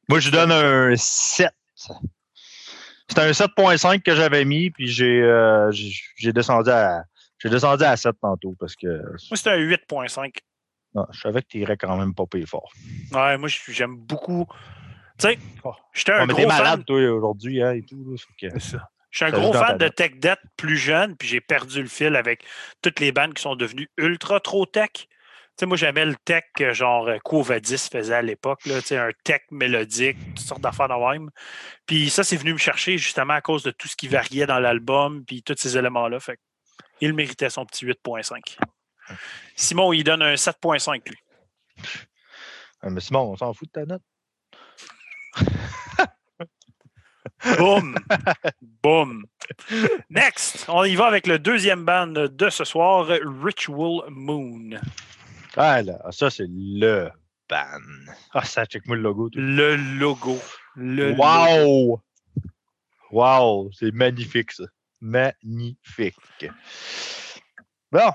[0.09, 1.49] Moi, je donne un 7.
[3.07, 5.69] C'était un 7.5 que j'avais mis, puis j'ai euh,
[6.15, 7.03] j'ai descendu à
[7.39, 8.87] j'ai descendu à 7 tantôt parce que.
[8.87, 10.31] Moi, c'était un 8.5.
[10.93, 12.71] Non, je savais que tu irais quand même pas payer fort.
[13.13, 14.45] Ouais, moi, j'aime beaucoup.
[15.17, 15.73] Tu sais, Oh.
[15.93, 16.49] j'étais un Ouais, mais t'es fan.
[16.49, 18.03] malade, toi, aujourd'hui, hein, et tout.
[18.03, 18.15] là,
[18.49, 18.89] que- ça.
[19.11, 21.87] Je suis un Ça gros fan de Tech Debt plus jeune, puis j'ai perdu le
[21.87, 22.43] fil avec
[22.81, 24.89] toutes les bandes qui sont devenues ultra trop tech.
[24.93, 25.07] Tu
[25.59, 28.97] sais, moi, j'aimais le tech que genre euh, Covadis faisait à l'époque, là, tu sais,
[28.97, 31.29] un tech mélodique, toutes sortes d'affaires de même.
[31.85, 34.59] Puis ça, c'est venu me chercher justement à cause de tout ce qui variait dans
[34.59, 36.19] l'album, puis tous ces éléments-là.
[36.21, 36.39] Fait
[37.01, 38.57] il méritait son petit 8.5.
[39.55, 41.17] Simon, il donne un 7.5, lui.
[42.81, 44.01] Ah, mais Simon, on s'en fout de ta note.
[47.57, 47.95] Boum!
[48.83, 49.25] Boum!
[50.09, 53.07] Next, on y va avec le deuxième band de ce soir,
[53.43, 54.79] Ritual Moon.
[55.55, 57.09] Ah là, ça, c'est le
[57.49, 57.65] ban.
[58.33, 59.29] Ah, ça, check-moi le logo.
[59.33, 60.39] Le logo.
[60.75, 61.21] Le logo.
[61.21, 62.01] Wow!
[63.11, 63.71] Wow!
[63.73, 64.63] C'est magnifique, ça.
[65.01, 66.15] Magnifique.
[67.91, 68.11] Bon.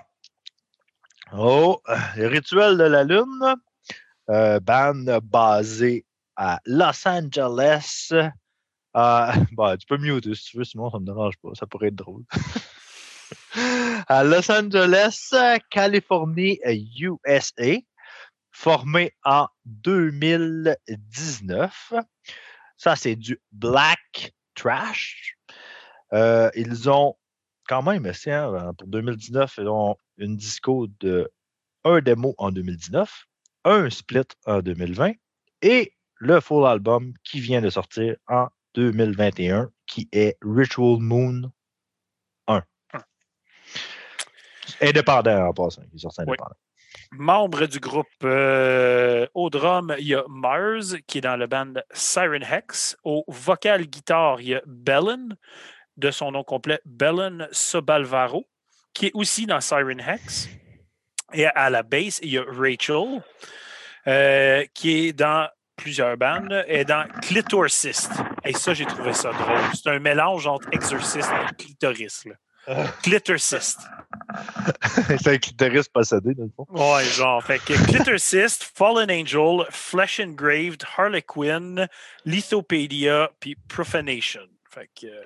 [1.33, 1.81] Oh,
[2.17, 3.57] le rituel de la Lune.
[4.31, 6.05] Euh, band basé
[6.37, 8.13] à Los Angeles.
[8.97, 11.51] Euh, bah, tu peux muter si tu veux, sinon ça me dérange pas.
[11.55, 12.25] Ça pourrait être drôle.
[14.09, 15.33] à Los Angeles,
[15.71, 17.77] Californie, USA.
[18.53, 21.93] Formé en 2019.
[22.79, 25.37] Ça, c'est du Black Trash.
[26.13, 27.17] Euh, ils ont
[27.69, 31.31] quand même, hein, pour 2019, ils ont une disco de
[31.85, 33.27] un démo en 2019,
[33.65, 35.13] un split en 2020
[35.63, 41.51] et le full album qui vient de sortir en 2021, qui est Ritual Moon
[42.47, 42.63] 1.
[44.83, 46.27] Indépendant en passant, il est sorti Oui.
[46.29, 46.57] indépendant.
[47.13, 51.75] Membre du groupe euh, au drum, il y a Mars qui est dans le band
[51.93, 52.97] Siren Hex.
[53.05, 55.37] Au vocal guitare, il y a Belen,
[55.97, 58.47] de son nom complet Belen Sobalvaro,
[58.93, 60.49] qui est aussi dans Siren Hex.
[61.33, 63.23] Et à la bass, il y a Rachel,
[64.07, 68.13] euh, qui est dans plusieurs bandes, et dans Clitorcist.
[68.45, 69.59] Et ça, j'ai trouvé ça drôle.
[69.75, 72.25] C'est un mélange entre exorciste et clitoris.
[72.25, 72.35] là.
[73.03, 73.81] Clitorcist.
[75.07, 76.67] c'est un clitoris possédé, dans le fond.
[76.71, 77.43] Ouais, genre.
[77.45, 81.87] Fait que Clitorcist, Fallen Angel, Flesh Engraved, Harlequin,
[82.25, 84.49] Lithopedia, puis Profanation.
[84.71, 85.07] Fait que.
[85.07, 85.23] euh,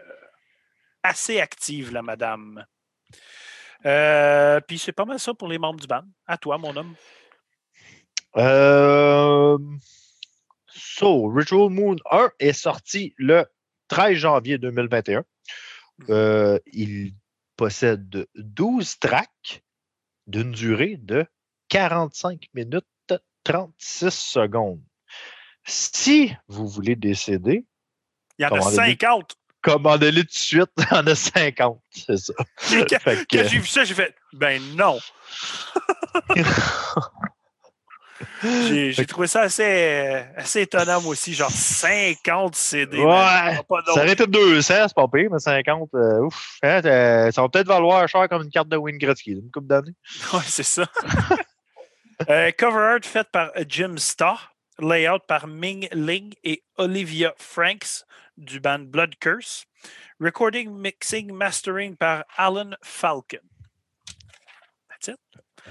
[1.03, 2.65] assez active, la madame.
[3.87, 6.05] Euh, puis c'est pas mal ça pour les membres du band.
[6.27, 6.95] À toi, mon homme.
[8.37, 9.59] Euh,
[10.97, 13.45] so, Ritual Moon 1 est sorti le
[13.89, 15.25] 13 janvier 2021.
[16.09, 17.15] Euh, il
[17.57, 19.63] possède 12 tracks
[20.27, 21.27] d'une durée de
[21.69, 22.85] 45 minutes
[23.45, 24.83] 36 secondes.
[25.65, 27.67] Si vous voulez décéder,
[28.39, 28.77] Il y en a Commandez-les.
[28.93, 29.37] 50.
[29.63, 30.71] commandez-les tout de suite.
[30.79, 32.33] Il y en a 50, c'est ça.
[32.71, 34.99] Quand que- quand j'ai vu ça, j'ai fait Ben non.
[38.43, 41.35] J'ai trouvé ça assez, assez étonnant, moi aussi.
[41.35, 42.99] Genre 50 CD.
[42.99, 43.05] Ouais,
[43.69, 46.59] pas ça aurait été 200, c'est pas pire, mais 50, euh, ouf.
[46.63, 49.67] hein, euh, ça va peut-être valoir cher comme une carte de Wayne Gretzky, une coupe
[49.67, 49.95] d'années.
[50.33, 50.87] Ouais, c'est ça.
[52.29, 54.53] Euh, cover art fait par Jim Starr.
[54.79, 58.05] Layout par Ming Ling et Olivia Franks
[58.37, 59.65] du band Blood Curse.
[60.21, 63.39] Recording, mixing, mastering par Alan Falcon.
[64.91, 65.19] That's it.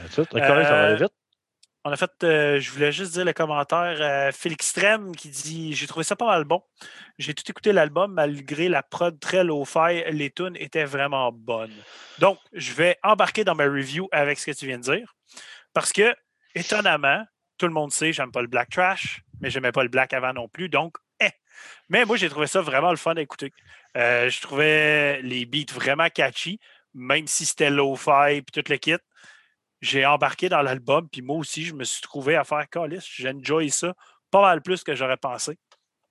[0.10, 1.14] C'est ça, correct, ça va aller Euh, vite.
[1.86, 5.74] On a fait, euh, je voulais juste dire le commentaire, euh, Félix Strem qui dit
[5.74, 6.62] J'ai trouvé ça pas mal bon.
[7.18, 10.04] J'ai tout écouté l'album malgré la prod très low-fi.
[10.12, 11.74] Les tunes étaient vraiment bonnes.
[12.20, 15.16] Donc, je vais embarquer dans ma review avec ce que tu viens de dire.
[15.74, 16.14] Parce que,
[16.54, 17.24] étonnamment,
[17.58, 20.34] tout le monde sait, j'aime pas le black trash, mais j'aimais pas le black avant
[20.34, 20.68] non plus.
[20.68, 21.32] Donc, eh.
[21.88, 23.54] Mais moi, j'ai trouvé ça vraiment le fun à écouter.
[23.96, 26.60] Euh, je trouvais les beats vraiment catchy,
[26.94, 28.98] même si c'était low-fi et tout le kit
[29.82, 33.08] j'ai embarqué dans l'album, puis moi aussi, je me suis trouvé à faire Calis.
[33.18, 33.94] J'enjoy ça
[34.32, 35.58] pas mal plus que j'aurais pensé.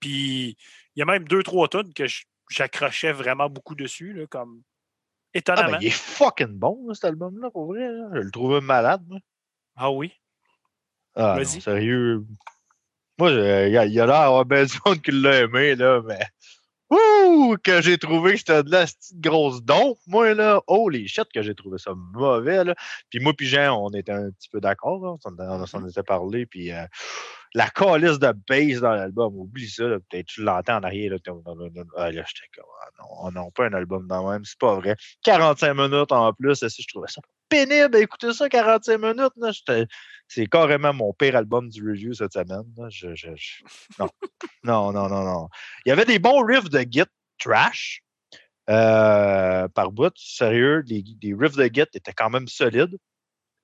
[0.00, 0.56] Puis
[0.96, 2.04] il y a même deux, trois tonnes que
[2.50, 5.72] j'accrochais vraiment beaucoup dessus, là, comme Ah, étonnamment.
[5.72, 7.88] ben, il est fucking bon, là, cet album-là, pour vrai.
[7.90, 8.08] là.
[8.14, 9.18] Je le trouve malade, moi.
[9.76, 10.12] Ah oui?
[11.14, 11.60] Ah, Vas-y.
[11.60, 12.24] sérieux.
[13.18, 15.40] Moi, je- il y a, il y a l'air d'avoir bien du monde qui l'a
[15.40, 16.20] aimé, là, mais.
[17.28, 17.56] Ouh!
[17.62, 19.96] Que j'ai trouvé que c'était de la petite grosse don.
[20.06, 22.64] Moi, là, oh les shit, que j'ai trouvé ça mauvais.
[22.64, 22.74] Là.
[23.10, 25.18] Puis moi, puis Jean, on était un petit peu d'accord.
[25.24, 26.46] On s'en était parlé.
[26.46, 26.84] Puis euh,
[27.54, 29.84] la calice de bass dans l'album, oublie ça.
[30.08, 31.12] Peut-être tu l'entends en arrière.
[31.12, 31.18] Là,
[31.96, 34.76] ah, là j'étais comme, ah, non, oh non, pas un album dans même, c'est pas
[34.76, 34.96] vrai.
[35.24, 37.96] 45 minutes en plus, je trouvais ça pénible.
[37.96, 39.32] Écoutez ça, 45 minutes.
[40.28, 42.64] C'est carrément mon pire album du review cette semaine.
[42.90, 43.28] Je, je,
[43.98, 44.08] Non.
[44.64, 45.48] non, non, non, non.
[45.84, 47.04] Il y avait des bons riffs de Git
[47.38, 48.02] trash
[48.70, 50.12] euh, par bout.
[50.16, 52.96] Sérieux, les, les, riffs de Git étaient quand même solides.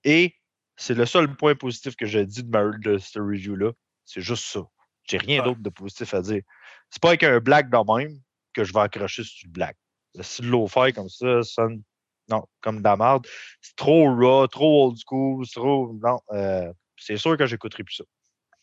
[0.04, 0.34] Et
[0.76, 3.72] c'est le seul point positif que j'ai dit de, ma, de ce review-là.
[4.04, 4.60] C'est juste ça.
[5.04, 6.42] J'ai rien d'autre de positif à dire.
[6.90, 8.18] C'est pas avec un black de même
[8.52, 9.76] que je vais accrocher sur le black.
[10.20, 11.82] Si le low-fi comme ça sonne
[12.28, 13.26] non, comme de la merde.
[13.60, 15.94] C'est trop raw, trop old school, trop.
[16.02, 18.04] Non, euh, c'est sûr que j'écouterai plus ça.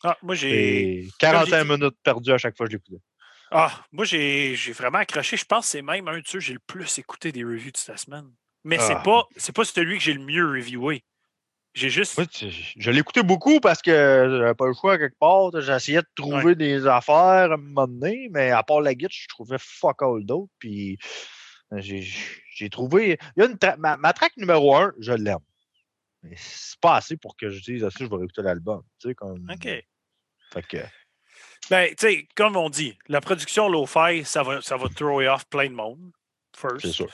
[0.04, 1.08] Ah, moi, j'ai.
[1.18, 3.02] 45 minutes perdues à chaque fois que je l'écoutais.
[3.52, 5.36] Ah, moi, j'ai vraiment accroché.
[5.36, 7.70] Je pense que c'est même un de ceux que j'ai le plus écouté des reviews
[7.70, 8.30] de cette semaine.
[8.64, 9.02] Mais c'est ah.
[9.04, 11.04] pas c'est pas celui que j'ai le mieux reviewé.
[11.74, 12.20] J'ai juste.
[12.76, 15.50] je l'ai écouté beaucoup parce que j'avais pas le choix quelque part.
[15.60, 19.26] J'essayais de trouver des affaires à un moment donné, mais à part la guide, je
[19.28, 20.52] trouvais fuck all d'autres.
[20.58, 20.98] Puis
[21.78, 23.18] j'ai trouvé.
[23.36, 25.38] Il y a une ma, track numéro un, je l'aime.
[26.22, 28.82] Mais c'est pas assez pour que je dise, aussi, je vais écouter l'album.
[29.00, 29.50] Tu sais, comme...
[29.50, 29.64] OK.
[29.64, 30.76] Fait que.
[31.70, 35.46] Ben, tu sais, comme on dit, la production low-fi, ça va, ça va throw off
[35.46, 36.12] plein de monde.
[36.56, 37.04] First.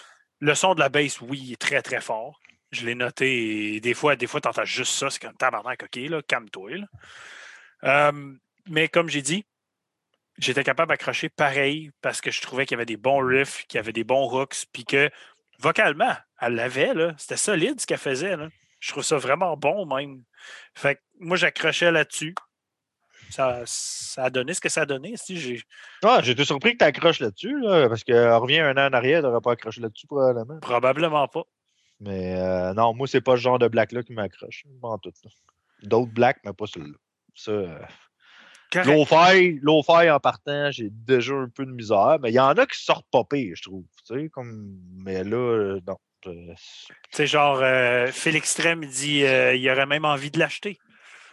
[0.41, 2.41] Le son de la bass, oui, est très, très fort.
[2.71, 5.97] Je l'ai noté et des fois, des fois, t'entends juste ça, c'est comme tabarnak, ok,
[6.09, 6.87] là, calme-toi.
[8.69, 9.45] mais comme j'ai dit,
[10.39, 13.79] j'étais capable d'accrocher pareil parce que je trouvais qu'il y avait des bons riffs, qu'il
[13.79, 15.11] y avait des bons hooks, puis que
[15.59, 17.15] vocalement, elle l'avait, là.
[17.19, 18.49] C'était solide ce qu'elle faisait, là.
[18.81, 20.23] Je trouve ça vraiment bon, même.
[20.75, 22.35] Fait que moi, j'accrochais là-dessus.
[23.31, 25.15] Ça, ça, a donné ce que ça a donné.
[25.17, 25.61] Si j'ai...
[26.03, 29.21] Ah, j'étais surpris que tu accroches là-dessus, là, parce que revient un an en arrière,
[29.21, 30.59] tu n'aurais pas accroché là-dessus, probablement.
[30.61, 31.45] Probablement pas.
[32.01, 34.65] Mais euh, non, moi, c'est pas ce genre de black-là qui m'accroche.
[35.03, 35.13] tout.
[35.83, 36.97] D'autres blacks, mais pas celui-là.
[37.35, 37.53] Ça.
[37.53, 37.79] Euh,
[39.63, 42.79] low en partant, j'ai déjà un peu de misère, mais il y en a qui
[42.79, 43.85] sortent pas pire, je trouve.
[44.31, 44.79] Comme...
[44.97, 45.97] Mais là, euh, non.
[46.27, 46.53] Euh,
[47.11, 47.63] c'est genre,
[48.13, 50.79] Félix Trem dit il aurait même envie de l'acheter.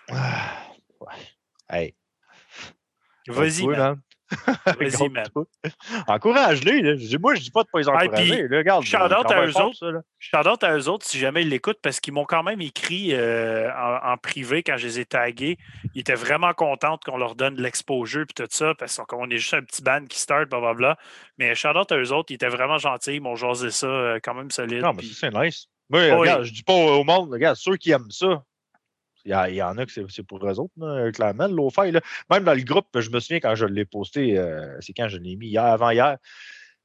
[0.09, 0.63] Ah,
[1.01, 1.34] ouais.
[1.69, 1.95] Hey.
[3.27, 4.01] Vas-y, man.
[4.79, 5.25] Vas-y, man.
[6.07, 7.17] Encourage-les.
[7.19, 8.47] Moi, je dis pas de pas les encourager.
[8.81, 10.03] shout-out à eux autres.
[10.19, 13.69] Shout-out à eux autres si jamais ils l'écoutent parce qu'ils m'ont quand même écrit euh,
[14.03, 15.57] en, privé quand je les ai tagués.
[15.93, 19.37] Ils étaient vraiment contents qu'on leur donne de l'exposure et tout ça parce qu'on est
[19.37, 20.97] juste un petit band qui start, blablabla.
[21.37, 22.31] Mais shout-out à eux autres.
[22.31, 23.15] Ils étaient vraiment gentils.
[23.15, 24.81] Ils m'ont jasé ça euh, quand même solide.
[24.81, 25.67] Non, mais c'est nice.
[25.89, 28.43] Moi, regarde, je dis pas au monde, regarde, ceux qui aiment ça,
[29.25, 31.91] il y, en a que c'est pour eux autres, là, clairement, fi
[32.29, 35.17] Même dans le groupe, je me souviens quand je l'ai posté, euh, c'est quand je
[35.17, 36.17] l'ai mis, hier, avant-hier.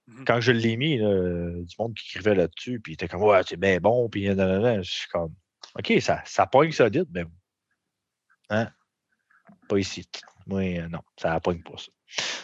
[0.07, 3.42] Mmh quand je l'ai mis, du monde qui écrivait là-dessus, puis il était comme, ouais,
[3.46, 5.35] c'est bien bon, puis je suis comme,
[5.79, 7.24] OK, ça, ça pogne solide, mais
[8.48, 8.68] hein?
[9.68, 10.09] pas ici.
[10.46, 11.92] Moi, euh, non, ça pogne pas ça.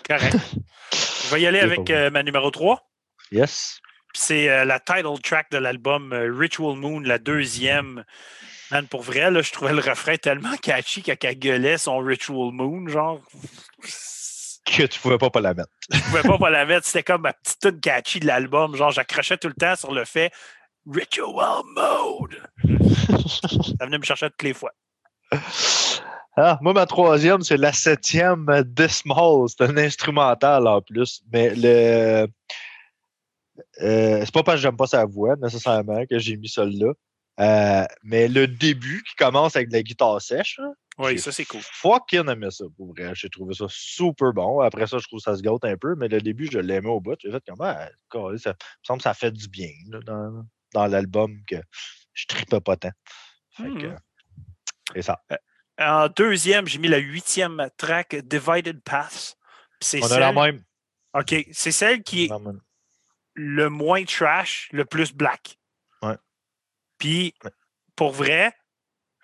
[0.06, 0.37] Correct.
[0.92, 2.88] je vais y aller avec euh, ma numéro 3.
[3.32, 3.80] Yes.
[4.14, 8.04] C'est la title track de l'album Ritual Moon, la deuxième
[8.90, 13.20] pour vrai, là, je trouvais le refrain tellement catchy qu'elle gueulait son Ritual Moon, genre.
[14.64, 15.70] Que tu pouvais pas pas la mettre.
[15.92, 16.87] je pouvais pas pas la mettre.
[16.87, 18.74] C'était comme ma petite tune catchy de l'album.
[18.74, 20.33] Genre, j'accrochais tout le temps sur le fait
[20.90, 22.42] Ritual Mode.
[23.79, 24.72] Ça venait me chercher toutes les fois.
[26.38, 29.48] Ah, moi, ma troisième, c'est la septième Dismal.
[29.48, 31.22] C'est un instrumental en plus.
[31.33, 32.26] Mais le.
[33.81, 36.92] Euh, c'est pas parce que j'aime pas sa voix nécessairement que j'ai mis celle-là.
[37.38, 40.59] Euh, mais le début qui commence avec de la guitare sèche,
[40.99, 41.61] oui, ça c'est cool.
[41.61, 43.12] Fucking aimé ça pour vrai.
[43.14, 44.61] J'ai trouvé ça super bon.
[44.61, 46.88] Après ça, je trouve que ça se gâte un peu, mais le début, je l'aimais
[46.88, 47.16] au bout.
[47.20, 47.88] J'ai fait comme ah,
[48.38, 51.57] ça, me semble que ça fait du bien dans, dans l'album que
[52.14, 52.92] je tripais pas tant.
[53.59, 53.94] Hmm.
[54.94, 55.20] c'est ça.
[55.33, 55.37] Euh,
[55.79, 59.37] en deuxième, j'ai mis la huitième track Divided Paths.
[59.94, 60.62] On a la même.
[61.12, 61.35] OK.
[61.53, 62.31] C'est celle qui est
[63.35, 65.59] le moins trash, le plus black.
[66.98, 67.35] Puis,
[67.94, 68.52] pour vrai,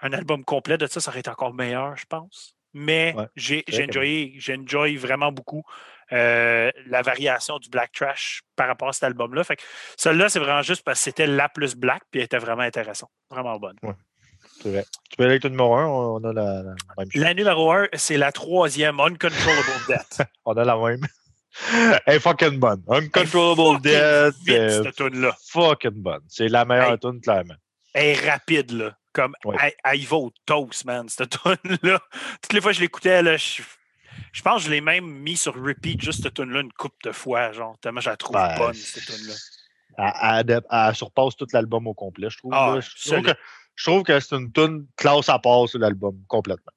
[0.00, 2.54] un album complet de ça, ça aurait été encore meilleur, je pense.
[2.74, 5.62] Mais j'ai enjoyé, vraiment beaucoup
[6.12, 9.44] euh, la variation du Black Trash par rapport à cet album-là.
[9.44, 9.62] Fait que
[9.96, 13.10] celle-là, c'est vraiment juste parce que c'était la plus black, puis elle était vraiment intéressante.
[13.30, 13.76] Vraiment bonne.
[14.62, 14.84] C'est vrai.
[15.10, 17.22] Tu peux aller avec le numéro 1, on a la, même chose.
[17.22, 20.22] La numéro 1, c'est la troisième, Uncontrollable Death.
[20.44, 21.06] on a la même.
[22.06, 22.82] Elle est fucking bonne.
[22.88, 24.34] Uncontrollable Death.
[24.44, 25.36] Vite, cette tune-là.
[25.50, 26.22] Fucking bonne.
[26.28, 27.54] C'est la meilleure tune, clairement
[27.94, 28.96] elle est rapide, là.
[29.12, 29.34] Comme,
[29.84, 32.00] elle, y va au toast, man, cette tune-là.
[32.42, 33.62] Toutes les fois que je l'écoutais, là, je...
[34.32, 37.12] je pense que je l'ai même mis sur repeat, juste cette tune-là, une coupe de
[37.12, 39.34] fois, genre, tellement je la trouve Ben, bonne, cette tune-là.
[39.98, 42.52] Elle, elle- elle surpasse tout l'album au complet, je trouve.
[42.54, 42.80] Ah, là.
[42.80, 43.32] je, trouve que,
[43.74, 46.72] je trouve que c'est une tune classe à part sur l'album, complètement.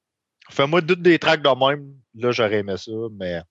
[0.49, 3.41] Fais-moi toutes des tracks de même, là, j'aurais aimé ça, mais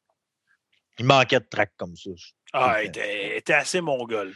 [0.98, 2.10] il manquait de tracks comme ça.
[2.52, 2.96] Ah, Ok.
[2.96, 4.34] était, assez mongole.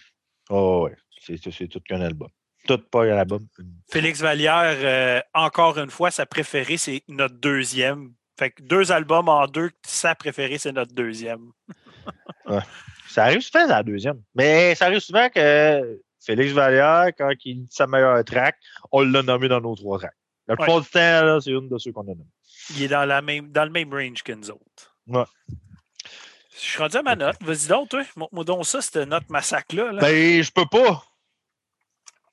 [0.50, 2.28] Oh, ouais, c'est tout qu'un album.
[2.66, 3.46] Tout pas un album.
[3.90, 8.14] Félix Vallière, euh, encore une fois, sa préférée, c'est notre deuxième.
[8.38, 11.50] Fait que deux albums en deux, sa préférée, c'est notre deuxième.
[13.08, 14.22] Ça arrive souvent la deuxième.
[14.34, 18.56] Mais ça arrive souvent que Félix Vallière, quand il dit sa meilleure track,
[18.92, 20.14] on l'a nommé dans nos trois tracks.
[20.46, 22.24] La plupart du temps, là, c'est une de ceux qu'on a nommé.
[22.76, 24.96] Il est dans, la même, dans le même range que nous autres.
[25.06, 25.24] Ouais.
[26.60, 27.36] Je suis rendu à ma note.
[27.40, 28.02] Vas-y donc, toi.
[28.16, 29.92] Montre-moi donc ça, cette note massacre-là.
[29.92, 30.00] là.
[30.00, 31.04] Ben, je peux pas.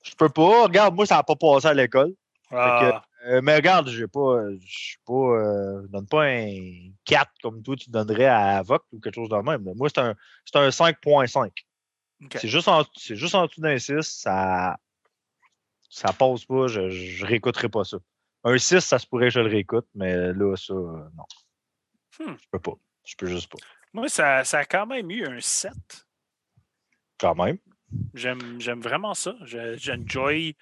[0.02, 0.64] Je peux pas.
[0.64, 2.12] Regarde, moi, ça n'a pas passé à l'école.
[2.50, 4.36] Ah, Euh, mais regarde, j'ai pas.
[4.60, 5.12] Je suis pas.
[5.12, 9.28] euh, je donne pas un 4 comme toi, tu donnerais à Avoc ou quelque chose
[9.28, 9.64] de même.
[9.64, 9.72] là.
[9.74, 11.50] Moi, c'est un, c'est un 5.5.
[12.24, 12.38] OK.
[12.40, 14.00] C'est juste, en, c'est juste en dessous d'un 6.
[14.02, 14.76] Ça,
[15.90, 16.66] ça passe pas.
[16.68, 17.96] Je, je réécouterai pas ça.
[18.44, 21.24] Un 6, ça se pourrait que je le réécoute, mais là, ça, euh, non.
[22.20, 22.36] Hmm.
[22.40, 22.74] Je peux pas.
[23.04, 23.58] Je peux juste pas.
[23.96, 25.72] Moi, ça, ça a quand même eu un 7.
[27.18, 27.56] Quand même.
[28.12, 29.34] J'aime j'aime vraiment ça.
[29.44, 30.54] Je- J'enjoy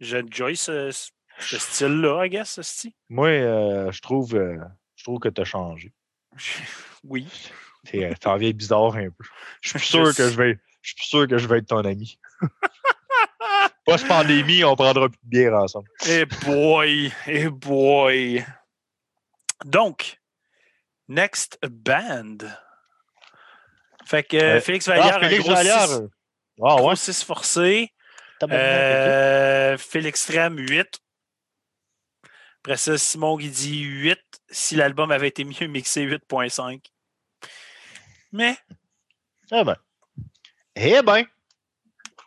[0.00, 0.90] j'enjoy ce,
[1.38, 2.92] ce style-là, I guess, ce style.
[3.08, 4.58] Moi, euh, je trouve, euh,
[4.96, 5.92] je trouve que tu as changé.
[7.04, 7.26] Oui.
[7.84, 9.24] T'es- T'en viens bizarre un peu.
[9.60, 10.58] Je suis Je sûr que je vais.
[10.82, 12.18] Je suis sûr que je vais être ton ami.
[13.84, 15.88] Post-pandémie, on prendra plus de bière ensemble.
[16.08, 18.44] Eh boy, eh boy.
[19.64, 20.20] Donc,
[21.08, 22.38] next band.
[24.12, 25.86] Fait que Euh, Félix Ah, Vallière, Félix un gros Vallière.
[25.88, 26.08] six- euh,
[26.62, 26.96] Ah ouais.
[26.96, 27.90] 6 forcé.
[28.42, 30.98] Euh, Félix Tram, 8.
[32.62, 34.18] Après ça, Simon qui dit 8.
[34.50, 36.92] Si l'album avait été mieux mixé, 8.5.
[38.32, 38.58] Mais.
[39.50, 39.76] Eh ben.
[40.76, 41.24] Eh ben.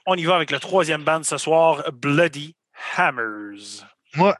[0.07, 2.55] on y va avec le troisième band ce soir, Bloody
[2.97, 3.85] Hammers.
[4.15, 4.35] Moi,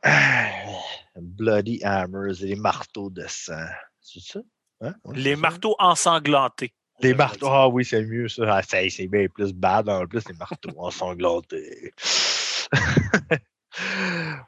[1.15, 3.65] Bloody Hammers les marteaux de sang.
[4.01, 4.39] C'est ça?
[4.81, 4.95] Hein?
[5.03, 5.39] Ouais, Les ça.
[5.41, 6.73] marteaux ensanglantés.
[7.01, 7.47] Les j'aimerais marteaux.
[7.49, 8.57] Ah oui, c'est mieux ça.
[8.57, 11.93] Ah, c'est c'est bien plus bad en plus, les marteaux ensanglantés.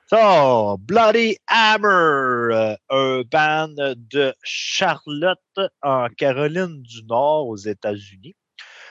[0.10, 5.40] so, Bloody Hammer, euh, un band de Charlotte
[5.82, 8.36] en Caroline du Nord aux États-Unis,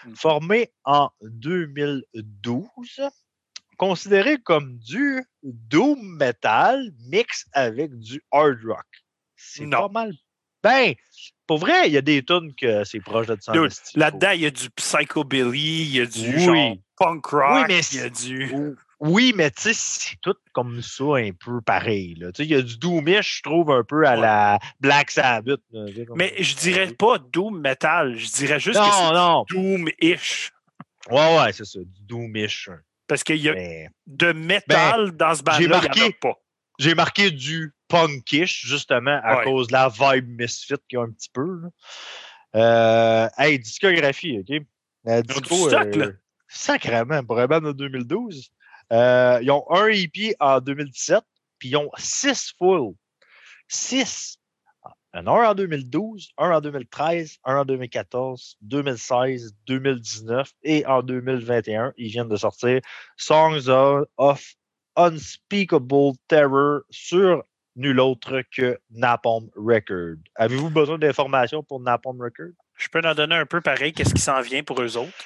[0.07, 0.16] Mhm.
[0.16, 3.01] formé en 2012,
[3.77, 8.87] considéré comme du doom metal mix avec du hard rock.
[9.37, 10.12] C'est pas mal.
[10.69, 10.95] Ben,
[11.47, 13.53] pour vrai, il y a des tunes que c'est proche de ça.
[13.95, 16.45] Là-dedans, il y a du psychobilly, il y a du Oui.
[16.45, 18.77] genre punk rock, Oui, mais il y a du.
[18.99, 22.17] Oui, mais tu sais, c'est tout comme ça, un peu pareil.
[22.39, 24.21] il y a du doomish, je trouve, un peu à Ouais.
[24.23, 25.61] la Black Sabbath.
[25.71, 29.45] là, Mais je dirais pas doom metal, je dirais juste que Non, c'est non.
[29.51, 30.51] doom-ish.
[31.11, 32.71] Ouais, ouais, c'est ça, du doomish.
[33.07, 36.13] Parce qu'il y a Mais de métal dans ce band-là, il n'y en a marqué-
[36.21, 36.35] pas.
[36.79, 39.44] j'ai marqué du punkish, justement, à Ouais.
[39.44, 41.61] cause de la vibe misfit qu'il y a un petit peu.
[41.62, 41.68] là.
[42.55, 44.62] Euh, hey, discographie, OK?
[45.09, 46.07] Euh, du disco, stock, là.
[46.49, 48.51] Sacrément, pour un band de 2012.
[48.92, 51.22] Euh, ils ont un EP en 2017,
[51.59, 52.94] puis ils ont six full.
[53.68, 54.38] Six.
[55.12, 62.11] Un en 2012, un en 2013, un en 2014, 2016, 2019 et en 2021, ils
[62.11, 62.83] viennent de sortir
[63.16, 63.66] Songs
[64.18, 64.55] of
[64.94, 67.42] Unspeakable Terror sur
[67.77, 70.17] nul autre que Napalm Record.
[70.35, 72.53] Avez-vous besoin d'informations pour Napalm Record?
[72.77, 75.25] Je peux en donner un peu pareil, qu'est-ce qui s'en vient pour eux autres.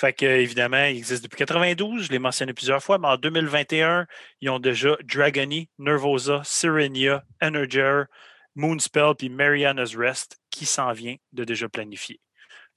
[0.00, 4.06] Fait que, évidemment, ils existent depuis 92, je l'ai mentionné plusieurs fois, mais en 2021,
[4.40, 8.04] ils ont déjà Dragony, Nervosa, Sirenia, Energer,
[8.56, 12.20] Moonspell puis Mariana's Rest qui s'en vient de déjà planifier.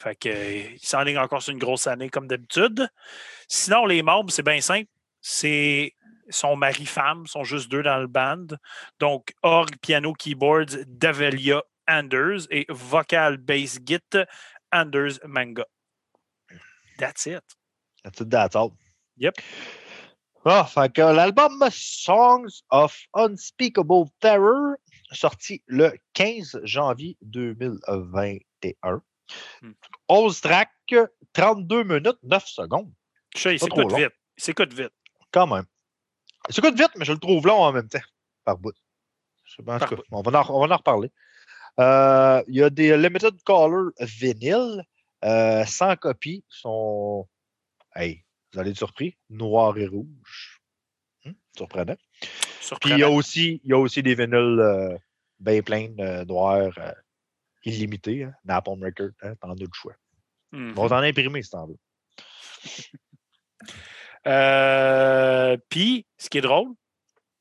[0.02, 2.88] Fait que, euh, ils encore sur une grosse année comme d'habitude.
[3.48, 4.90] Sinon, les membres, c'est bien simple.
[5.22, 5.94] C'est
[6.30, 8.48] son mari-femme, sont juste deux dans le band.
[9.00, 14.00] Donc, orgue, piano, keyboards, Davelia Anders et vocal, bass, git,
[14.72, 15.66] Anders Manga.
[16.98, 17.44] That's it.
[18.04, 18.78] That's it, that's all.
[19.18, 19.36] Yep.
[20.68, 24.76] Fait que l'album Songs of Unspeakable Terror,
[25.12, 29.02] sorti le 15 janvier 2021.
[29.62, 29.74] Hmm.
[30.08, 30.96] 11 tracks,
[31.34, 32.94] 32 minutes, 9 secondes.
[33.44, 34.12] Il s'écoute vite.
[34.38, 34.94] Il s'écoute vite.
[35.32, 35.66] Quand même.
[36.50, 38.00] Ça coûte vite, mais je le trouve long en même temps.
[38.44, 38.76] Par bout.
[39.46, 41.12] Je sais pas, en Par tout cas, on va en, on va en reparler.
[41.80, 44.84] Euh, Il y a des Limited Color Vinyl,
[45.24, 47.28] euh, 100 copies, sont.
[47.96, 48.24] Hey,
[48.54, 50.62] vous allez être surpris, noir et rouge.
[51.26, 51.98] Hum, surprenant.
[52.82, 54.98] Puis il y a aussi, il y a aussi des vinyles euh,
[55.40, 56.92] bien pleins, euh, noirs, euh,
[57.64, 58.24] illimité.
[58.24, 59.96] Hein, Napalm Record, hein, t'en as le choix.
[60.52, 60.74] Mhm.
[60.78, 61.78] On va t'en imprimer si t'en veux.
[64.28, 66.70] Euh, Puis, ce qui est drôle,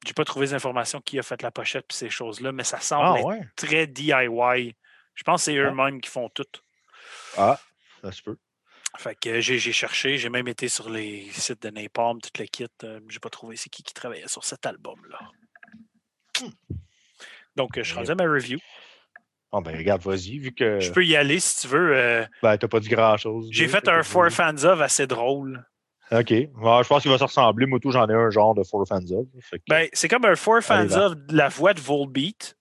[0.07, 2.79] j'ai pas trouvé les informations qui a fait la pochette puis ces choses-là, mais ça
[2.81, 3.41] semble Ah être ouais?
[3.57, 4.75] très DIY.
[5.15, 5.71] Je pense que c'est Ah.
[5.71, 6.45] eux-mêmes qui font tout.
[7.37, 7.59] Ah,
[8.03, 8.37] ça se peut.
[8.97, 12.67] Fait que j'ai cherché, j'ai même été sur les sites de Napalm, tout le kit.
[12.85, 15.19] euh, j'ai pas trouvé c'est qui qui travaillait sur cet album-là.
[17.57, 18.59] Donc, je à ma review.
[19.51, 21.97] Bon, ben regarde, vas-y, vu que Je peux y aller si tu veux.
[21.97, 23.49] euh, ben, t'as pas dit grand-chose.
[23.53, 24.05] j'ai fait un vas-y.
[24.31, 25.65] Fans of assez drôle.
[26.13, 26.29] OK.
[26.31, 27.67] Je pense qu'il va se ressembler.
[27.67, 29.27] Moi, tout, j'en ai un genre de Four Fans of.
[29.51, 32.57] Que- Ben, c'est comme un For Fans of de la voix de Volbeat,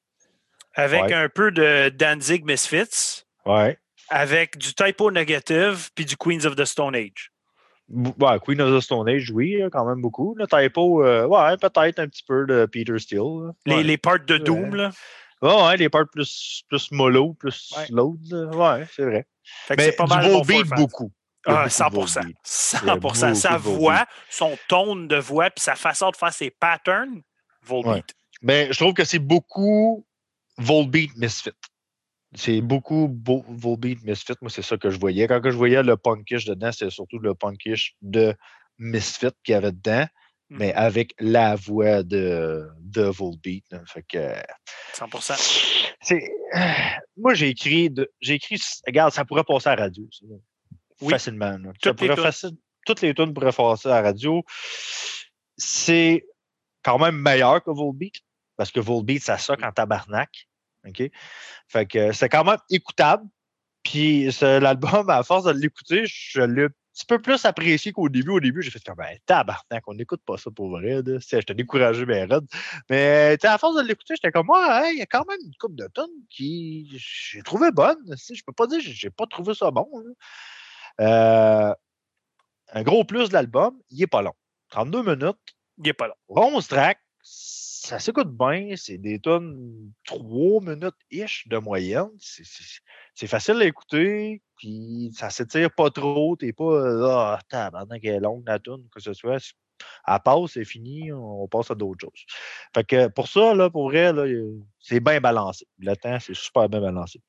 [0.76, 1.14] avec Ouais.
[1.14, 3.78] un peu de Danzig Misfits, ouais.
[4.10, 7.32] avec du typo negative, puis du Queens of the Stone Age.
[7.90, 10.36] Ouais, Queen of the Stone Age, oui, quand même beaucoup.
[10.36, 13.52] Le typo, euh, ouais, peut-être un petit peu de Peter Steele.
[13.66, 13.84] Les, Ouais.
[13.84, 14.40] les parts de Ouais.
[14.40, 14.90] Doom, là.
[15.42, 17.86] Ouais, ouais, les parts plus, plus mollo, plus Ouais.
[17.90, 18.22] load.
[18.56, 19.26] Ouais, c'est vrai.
[19.44, 20.76] Fait que Mais c'est pas du mal Volbeat, For Fans.
[20.82, 21.12] beaucoup.
[21.46, 22.22] Il y a Ah, beaucoup de 100%.
[22.22, 22.38] Volbeat.
[22.44, 23.00] 100%.
[23.00, 27.22] beaucoup Sa voix, son tone de voix, puis sa façon de faire ses patterns,
[27.64, 28.14] Volbeat.
[28.42, 30.06] Mais je trouve que c'est beaucoup
[30.58, 31.52] Volbeat Misfit.
[32.36, 34.34] C'est beaucoup Vo- Volbeat Misfit.
[34.42, 35.28] Moi, c'est ça que je voyais.
[35.28, 38.36] Quand je voyais le punkish dedans, c'est surtout le punkish de
[38.80, 40.06] Misfit qu'il y avait dedans,
[40.50, 40.78] mais Mhm.
[40.78, 43.66] avec la voix de, de Volbeat.
[43.86, 44.34] Fait que
[44.94, 45.36] 100%.
[46.02, 46.24] c'est.
[47.18, 47.90] Moi, j'ai écrit.
[47.90, 48.60] de- écrit.
[48.88, 50.04] Regarde, ça pourrait passer à la radio.
[50.12, 50.26] ça.
[51.02, 51.12] Oui.
[51.12, 51.58] Facilement.
[51.82, 54.44] Ça Toutes les facile- Toutes les tunes pourraient à la radio.
[55.58, 56.26] C'est
[56.84, 58.16] quand même meilleur que Volbeat.
[58.56, 60.48] Parce que Volbeat, ça soque en tabarnak.
[60.88, 61.02] OK?
[61.68, 63.26] Fait que c'est quand même écoutable.
[63.84, 68.32] Puis l'album, à force de l'écouter, je l'ai un petit peu plus apprécié qu'au début.
[68.32, 71.02] Au début, j'ai fait comme ben, tabarnak, on n'écoute pas ça pour vrai.
[71.20, 72.46] J'étais découragé, mais raide.
[72.90, 75.40] Mais tu sais, à force de l'écouter, j'étais comme hey, il y a quand même
[75.44, 77.98] une coupe de tonnes qui j'ai trouvé bonne.
[78.08, 79.90] Je peux pas dire que j'ai pas trouvé ça bon.
[79.94, 80.12] là.
[81.02, 81.74] Euh,
[82.74, 84.34] un gros plus de l'album, il est pas long.
[84.70, 85.38] 32 minutes,
[85.78, 86.16] Il est pas là.
[86.30, 88.76] 11 tracks, ça s'écoute bien.
[88.78, 92.10] C'est des tonnes 3 minutes-ish de moyenne.
[92.20, 96.36] C'est- facile à écouter, puis ça s'étire pas trop.
[96.36, 99.38] T'es pas euh, Ah, tabarnak, elle est longue la tune, que ce soit.
[100.08, 102.26] Elle passe, c'est fini, on passe à d'autres choses.
[102.74, 104.26] Fait que pour ça, là, pour vrai, là,
[104.80, 105.68] c'est bien balancé.
[105.80, 107.20] Le temps, c'est super bien balancé.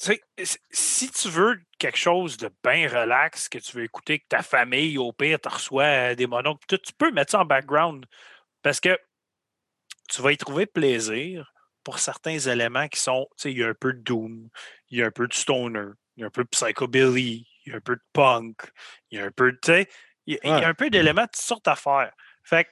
[0.00, 4.26] Tu sais, si tu veux quelque chose de bien relax, que tu veux écouter, que
[4.28, 7.44] ta famille, au pire, te reçoit euh, des mononcles, tout, tu peux mettre ça en
[7.44, 8.06] background
[8.62, 8.98] parce que
[10.08, 11.52] tu vas y trouver plaisir
[11.84, 14.48] pour certains éléments qui sont, tu sais, il y a un peu de Doom,
[14.88, 17.70] il y a un peu de Stoner, il y a un peu de Psychobilly, il
[17.70, 18.56] y a un peu de Punk,
[19.10, 19.88] il y a un peu de, tu sais,
[20.26, 20.64] il y a- Ouais.
[20.64, 22.12] un peu d'éléments de toutes sortes à faire.
[22.42, 22.70] Fait que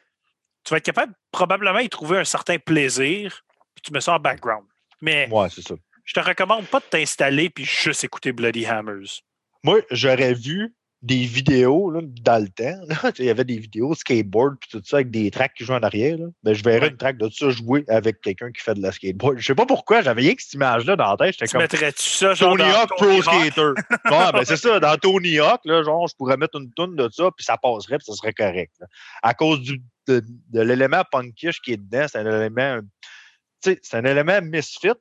[0.64, 3.42] tu vas être capable probablement y trouver un certain plaisir,
[3.74, 4.66] puis tu mets ça en background.
[5.00, 5.74] Mais Ouais, c'est ça.
[6.08, 9.20] Je te recommande pas de t'installer puis juste écouter Bloody Hammers.
[9.62, 12.80] Moi, j'aurais vu des vidéos là, dans le temps.
[12.88, 13.12] là.
[13.18, 15.82] Il y avait des vidéos skateboard puis tout ça avec des tracks qui jouent en
[15.82, 16.16] arrière.
[16.16, 16.26] là.
[16.42, 16.88] Ben, je verrais Ouais.
[16.88, 19.36] une track de ça jouer avec quelqu'un qui fait de la skateboard.
[19.38, 21.34] Je sais pas pourquoi, j'avais rien que cette image-là dans la tête.
[21.34, 23.22] J'étais Tu comme mettrais-tu ça genre Tony Hawk Pro?
[23.22, 23.62] Skater.
[23.62, 23.74] ouais,
[24.32, 27.28] ben c'est ça, dans Tony Hawk, là, genre, je pourrais mettre une tonne de ça,
[27.36, 28.72] puis ça passerait, puis ça serait correct.
[29.22, 32.80] À cause du, de, de l'élément punkish qui est dedans, c'est un élément.
[33.60, 34.92] C'est un élément misfit,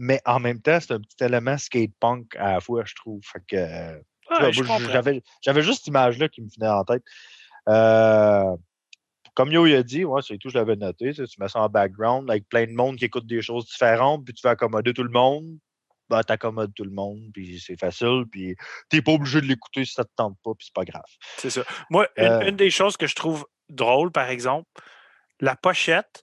[0.00, 3.20] mais en même temps, c'est un petit élément skate punk à la fois, je trouve.
[3.22, 3.96] Fait que.
[4.30, 4.52] Ouais.
[4.90, 7.02] J'avais j'avais juste cette image-là qui me venait en tête.
[7.68, 8.56] Euh,
[9.34, 11.12] comme Yo il a dit, ouais, c'est tout, je l'avais noté.
[11.12, 14.32] tu mets ça en background avec plein de monde qui écoute des choses différentes, puis
[14.32, 15.58] tu veux accommoder tout le monde.
[16.08, 18.56] Ben, t'accommodes tout le monde, puis c'est facile, puis
[18.88, 21.04] t'es pas obligé de l'écouter si ça te tente pas, puis c'est pas grave.
[21.36, 21.62] C'est ça.
[21.90, 24.66] Moi, une, Euh, une des choses que je trouve drôle, par exemple,
[25.40, 26.22] la pochette,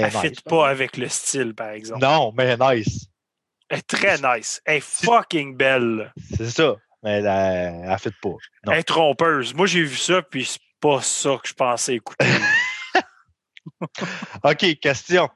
[0.00, 2.00] elle ne fit pas avec le style, par exemple.
[2.00, 3.06] Non, mais nice.
[3.68, 4.62] Elle est très nice.
[4.64, 6.12] Elle est fucking belle.
[6.36, 6.76] C'est ça.
[7.02, 8.28] Mais elle, elle, elle fit pas.
[8.30, 8.72] Non.
[8.72, 9.54] Elle est trompeuse.
[9.54, 12.26] Moi, j'ai vu ça, puis c'est pas ça que je pensais écouter.
[14.44, 15.28] OK, question.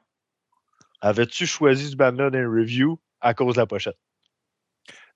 [1.01, 3.97] Avais-tu choisi ce band-là dans review à cause de la pochette?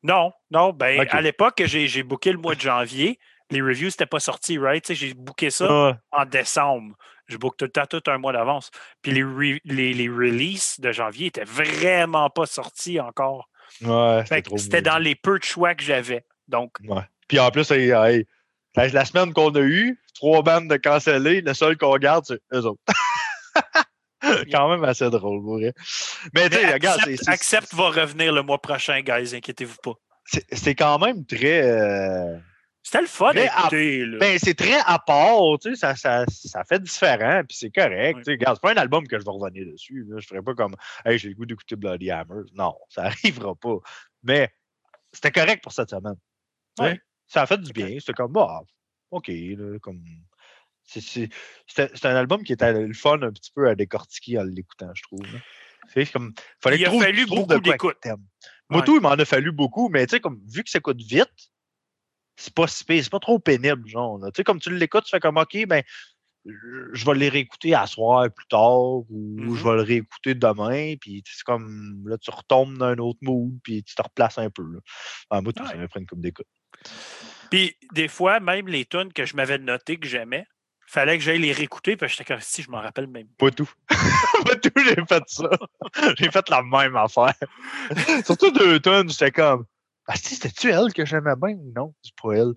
[0.04, 0.72] non, non.
[0.72, 3.20] Ben, à l'époque, j'ai booké le mois de janvier.
[3.50, 4.93] Les reviews, c'était pas sorti, right?
[4.93, 6.95] J'ai booké ça Ah, en décembre.
[7.28, 8.71] Je book tout le temps tout un mois d'avance.
[9.01, 13.49] Puis les, re- les, les releases de janvier étaient vraiment pas sortis encore.
[13.82, 14.23] ouais,
[14.57, 16.25] c'était dans les peu de choix que j'avais.
[16.47, 17.01] Donc, Ouais.
[17.28, 18.25] Puis en plus, hey, hey,
[18.75, 22.39] la, la semaine qu'on a eue, trois bandes de cancellés, le seul qu'on garde, c'est
[22.53, 22.82] eux autres.
[24.51, 25.73] Quand même assez drôle, pour vrai.
[26.34, 29.36] Mais mais regarde, Accept, c'est- c'est- Accept va revenir le mois prochain, guys.
[29.36, 29.93] Inquiétez-vous pas.
[30.25, 31.61] c'est c'est quand même très.
[31.63, 32.38] euh,
[32.89, 34.05] C'était le fun Mais à écouter.
[34.05, 34.17] là.
[34.17, 38.23] Ben, c'est très à part, tu sais, ça, ça, ça fait différent, puis c'est correct.
[38.23, 38.31] Sais.
[38.31, 40.05] Regarde, c'est pas un album que je vais revenir dessus.
[40.07, 40.19] Là.
[40.21, 40.73] Je ferais pas comme
[41.03, 42.43] Hey, j'ai le goût d'écouter Bloody Hammer.
[42.53, 43.75] Non, ça arrivera pas.
[44.23, 44.49] Mais
[45.11, 46.15] c'était correct pour cette semaine.
[47.27, 47.97] Ça a fait du bien.
[47.99, 48.61] C'était comme bah,
[49.11, 50.01] OK, là, comme.
[50.85, 51.29] c'est-
[52.05, 55.25] un album qui était le fun un petit peu à décortiquer en l'écoutant, je trouve.
[55.93, 56.33] C'est comme.
[56.61, 57.97] Fallait Il a fallu beaucoup d'écoute.
[58.69, 58.85] Moi, Ouais.
[58.85, 61.51] tout, il m'en a fallu beaucoup, mais tu sais, comme vu que ça coûte vite,
[62.38, 64.19] c'est pas si pire, c'est pas trop pénible, genre.
[64.19, 64.31] là.
[64.31, 65.83] Tu sais, comme tu l'écoutes, tu fais comme OK, ben,
[66.45, 71.23] je vais les réécouter à soir plus tard ou je vais le réécouter demain, puis
[71.25, 74.63] c'est comme là, tu retombes dans un autre mood, puis tu te replaces un peu.
[74.63, 74.79] Là.
[75.29, 76.47] Ah, moi, tout, ça me prend une coupe d'écoute.
[77.49, 80.45] Puis des fois, même les tunes que je m'avais notées que j'aimais,
[80.85, 83.27] fallait que j'aille les réécouter, puis j'étais comme si je m'en rappelle même.
[83.38, 83.69] Pas tout.
[84.45, 85.49] pas tout, j'ai fait ça.
[86.17, 87.35] j'ai fait la même affaire.
[88.25, 89.65] Surtout deux tonnes, j'étais comme
[90.08, 91.93] Ah, si, c'était-tu elle que j'aimais bien ou non?
[92.01, 92.53] C'est pas elle.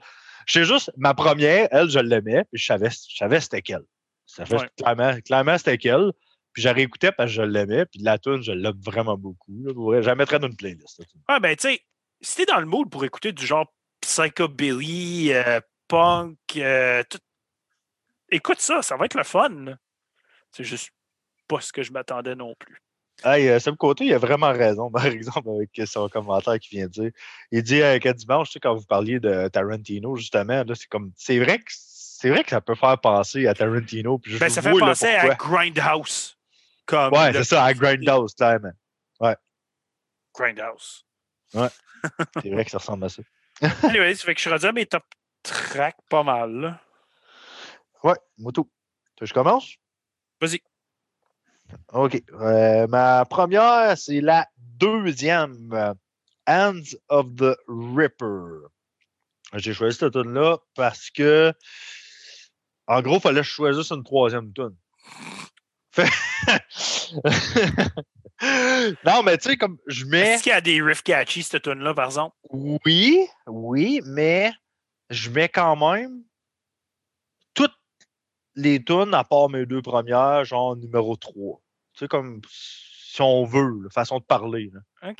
[0.46, 3.84] Je sais juste, ma première, elle, je l'aimais, puis je savais, je savais c'était qu'elle.
[4.26, 4.68] Ça fait Ouais.
[4.76, 6.12] clairement, clairement c'était qu'elle.
[6.52, 9.52] Puis je réécoutais parce que je l'aimais, puis la tune, je l'aime vraiment beaucoup.
[9.64, 10.00] là.
[10.02, 11.02] Je la mettrais dans une playlist.
[11.28, 11.80] Ah ben tu sais,
[12.20, 17.18] si t'es dans le mood pour écouter du genre psychobilly, euh, punk, euh, tout-
[18.30, 19.76] écoute ça, ça va être le fun.
[20.52, 20.90] C'est juste
[21.48, 22.80] pas ce que je m'attendais non plus.
[23.24, 26.86] Hey, euh, Sam Côté, il a vraiment raison, par exemple, avec son commentaire qu'il vient
[26.86, 27.10] de dire.
[27.50, 30.88] Il dit euh, qu'à dimanche, tu sais, quand vous parliez de Tarantino, justement, là, c'est
[30.88, 34.18] comme c'est vrai que c'est vrai que ça peut faire penser à Tarantino.
[34.18, 35.34] Puis je Ben, ça fait vois, là, penser à.
[35.34, 36.36] Grindhouse.
[36.86, 38.72] Comme Ouais, c'est ça, à Grindhouse, clairement.
[40.34, 41.04] Grindhouse.
[41.52, 43.22] C'est vrai que ça ressemble à ça.
[43.82, 45.04] Anyway, ça fait que je suis mes top
[45.42, 46.52] tracks pas mal.
[46.52, 46.80] là.
[48.02, 48.70] Ouais, moto.
[49.16, 49.74] Tu veux que Je commence?
[50.40, 50.62] Vas-y.
[51.92, 52.22] OK.
[52.32, 55.94] Euh, ma première, c'est la deuxième.
[56.46, 58.66] Hands of the Ripper.
[59.54, 61.52] J'ai choisi cette tune-là parce que,
[62.86, 64.76] en gros, il fallait que je choisisse une troisième tune.
[69.04, 70.34] non, mais tu sais, comme je mets.
[70.34, 72.36] Est-ce qu'il y a des riffs catchy, cette tune-là, par exemple?
[72.50, 74.52] Oui, oui, mais
[75.10, 76.22] je mets quand même
[78.54, 81.60] les tunes à part mes deux premières, genre numéro 3.
[81.94, 84.70] Tu sais, comme si on veut, la façon de parler.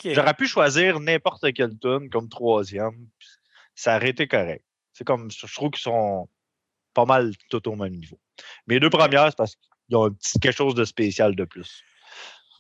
[0.05, 3.09] J'aurais pu choisir n'importe quelle tune comme troisième.
[3.74, 4.64] Ça aurait été correct.
[4.93, 6.28] C'est comme, je trouve qu'ils sont
[6.95, 8.20] pas mal tout au même niveau.
[8.66, 11.83] Mes deux premières, c'est parce qu'ils ont un petit quelque chose de spécial de plus.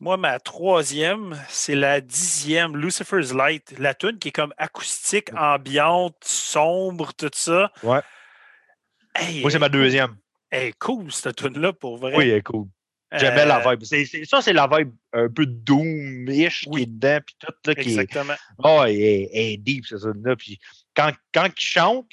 [0.00, 3.78] Moi, ma troisième, c'est la dixième, Lucifer's Light.
[3.78, 7.70] La tune qui est comme acoustique, ambiante, sombre, tout ça.
[7.82, 8.00] Ouais.
[9.14, 10.16] Hey, Moi, c'est ma deuxième.
[10.50, 12.16] Elle est cool, cette tune-là, pour vrai.
[12.16, 12.66] Oui, elle est cool.
[13.12, 13.82] J'aimais la Euh, vibe.
[13.84, 16.76] C'est- c'est- ça, c'est la vibe un peu doom-ish Oui.
[16.76, 18.34] qui est dedans, puis tout, là, qui est, Exactement.
[18.58, 20.36] oh, elle est, deep, cette zone-là.
[20.36, 20.58] Puis
[20.94, 22.10] quand, quand il chante,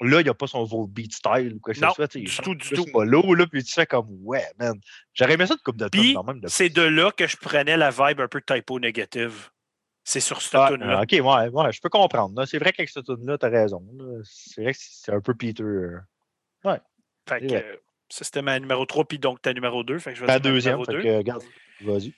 [0.00, 2.12] là, il n'y a pas son Volbeat style ou quoi que ce soit.
[2.16, 2.86] du tout, du tout.
[2.92, 4.80] mollo, là, puis tu fais comme, ouais, man.
[5.14, 6.40] J'aurais aimé ça de coupe de tonnes, quand même.
[6.46, 9.50] C'est de là que je prenais la vibe un peu typo négative.
[10.02, 11.02] C'est sur cette Ah, tune-là.
[11.02, 12.44] ok, ouais, ouais, je peux comprendre.
[12.46, 13.84] C'est vrai qu'avec cette tune-là, t'as raison.
[14.24, 15.62] C'est vrai que c'est un peu Peter.
[15.62, 15.98] euh,
[17.30, 17.76] Fait que, euh,
[18.08, 19.98] ça, c'était ma numéro 3, puis donc ta numéro 2.
[19.98, 21.02] Fait que je vais dire ma deuxième, numéro fait 2.
[21.02, 21.42] que, regarde,
[21.82, 22.12] vas-y.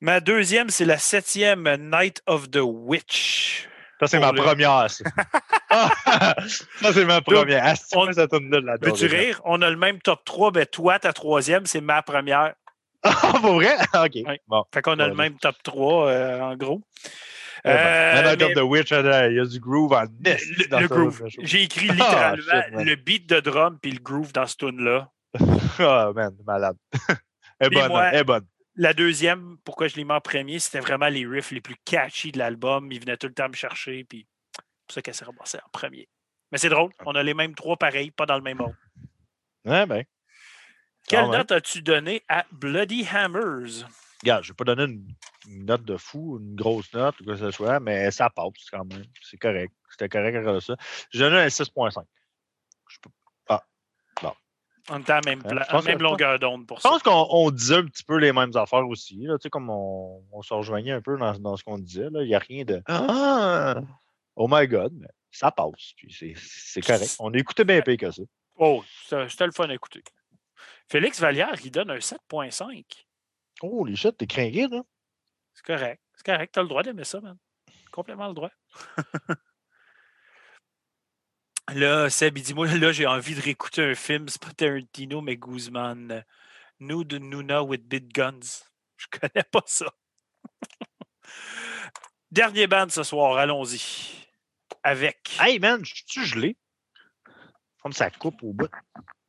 [0.00, 3.68] Ma deuxième, c'est la septième, Night of the Witch.
[4.00, 5.04] Ça, c'est ma le- première, ça.
[5.70, 5.90] Ah,
[6.82, 7.62] ça, c'est ma première.
[7.64, 9.40] Ah, on- l'adore, Veux-tu rire?
[9.44, 10.50] On a le même top 3.
[10.50, 12.54] Ben, toi, ta troisième, c'est ma première.
[13.04, 13.74] Ah, pour vrai?
[13.94, 14.14] OK.
[14.26, 14.40] Ouais.
[14.46, 14.62] Bon.
[14.72, 16.80] Fait qu'on a le même top 3, euh, en gros.
[17.64, 20.88] Euh, Night of the Witch, euh, il y a du groove en le, dans le
[20.88, 21.22] groove.
[21.40, 21.92] J'ai écrit Ah,
[22.34, 22.84] littéralement shit, man.
[22.86, 25.10] le beat de drum puis le groove dans ce tune-là.
[25.78, 26.76] Ah, man, malade.
[27.60, 28.46] Elle est bonne, moi- elle est bonne.
[28.74, 32.32] La deuxième, pourquoi je l'ai mis en premier, c'était vraiment les riffs les plus catchy
[32.32, 32.90] de l'album.
[32.90, 35.68] Il venait tout le temps me chercher, puis c'est pour ça qu'elle s'est ramassée en
[35.72, 36.08] premier.
[36.50, 38.74] Mais c'est drôle, on a les mêmes trois pareils, pas dans le même ordre.
[39.64, 40.02] Ouais, ben.
[41.06, 41.30] Quelle même.
[41.32, 43.86] note as-tu donné à Bloody Hammers?
[44.22, 45.06] Regarde, je vais pas donner une,
[45.48, 48.70] une note de fou, une grosse note ou quoi que ce soit, mais ça passe
[48.70, 49.04] quand même.
[49.22, 49.72] C'est correct.
[49.90, 50.76] C'était correct à ça.
[51.10, 52.04] J'ai donné un 6.5.
[52.88, 53.10] Je peux-
[54.90, 56.82] On était à la même, Hein, pla- je pense même que- longueur d'onde pour Je
[56.82, 56.88] ça.
[56.88, 59.14] pense qu'on on disait un petit peu les mêmes affaires aussi.
[59.22, 62.10] Là, tu sais, comme on, on se rejoignait un peu dans, dans ce qu'on disait.
[62.10, 62.22] là.
[62.22, 63.76] Il n'y a rien de Ah!
[64.34, 65.92] Oh my God, mais ça passe.
[65.96, 67.14] Puis c'est- c'est correct.
[67.20, 68.22] On écoutait bien pire que ça.
[68.56, 70.02] Oh, c'était c'était le fun à écouter.
[70.90, 73.06] Félix Vallière, il donne un 7.5.
[73.62, 74.82] Oh, les shit, t'es craqué, là.
[75.54, 76.02] C'est correct.
[76.16, 76.52] C'est correct.
[76.52, 77.38] T'as le droit d'aimer ça, man.
[77.90, 78.50] Complètement le droit.
[81.74, 84.28] là, Seb, il dit Moi, là, j'ai envie de réécouter un film.
[84.28, 86.24] C'est pas Tarantino, mais Guzman.
[86.80, 88.64] Nous de Nuna with Big Guns.
[88.96, 89.92] Je connais pas ça.
[92.30, 94.26] Dernier band ce soir, allons-y.
[94.82, 95.36] Avec.
[95.38, 96.56] Hey, man, je suis gelé?
[97.82, 98.70] Comme ça coupe au bout.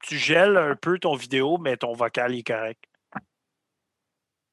[0.01, 2.83] Tu gèles un peu ton vidéo, mais ton vocal est correct.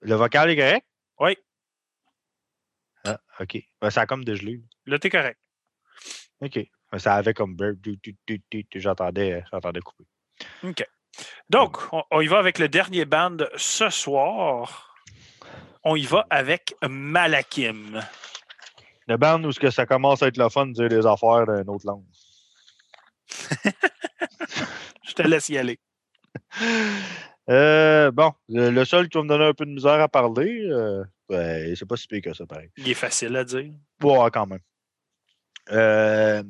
[0.01, 0.87] Le vocal est correct?
[1.19, 1.37] Oui.
[3.05, 3.59] Ah, OK.
[3.81, 4.61] Ben, ça a comme dégelé.
[4.87, 5.39] Là, t'es correct.
[6.41, 6.59] OK.
[6.91, 7.57] Ben, ça avait comme
[8.75, 10.05] j'entendais j'entendais couper.
[10.65, 10.87] OK.
[11.49, 14.97] Donc, on, on y va avec le dernier band ce soir.
[15.85, 18.01] On y va avec Malakim.
[19.07, 21.47] Le band où ce que ça commence à être le fun de dire des affaires
[21.47, 22.05] d'une autre langue.
[25.03, 25.81] Je te laisse y aller.
[27.51, 30.67] Euh, bon, le, le seul qui va me donner un peu de misère à parler,
[30.71, 32.71] euh, ben, c'est pas si pire que ça, pareil.
[32.77, 33.73] Il est facile à dire.
[34.03, 34.61] Ouais, quand même.
[35.71, 36.43] Euh,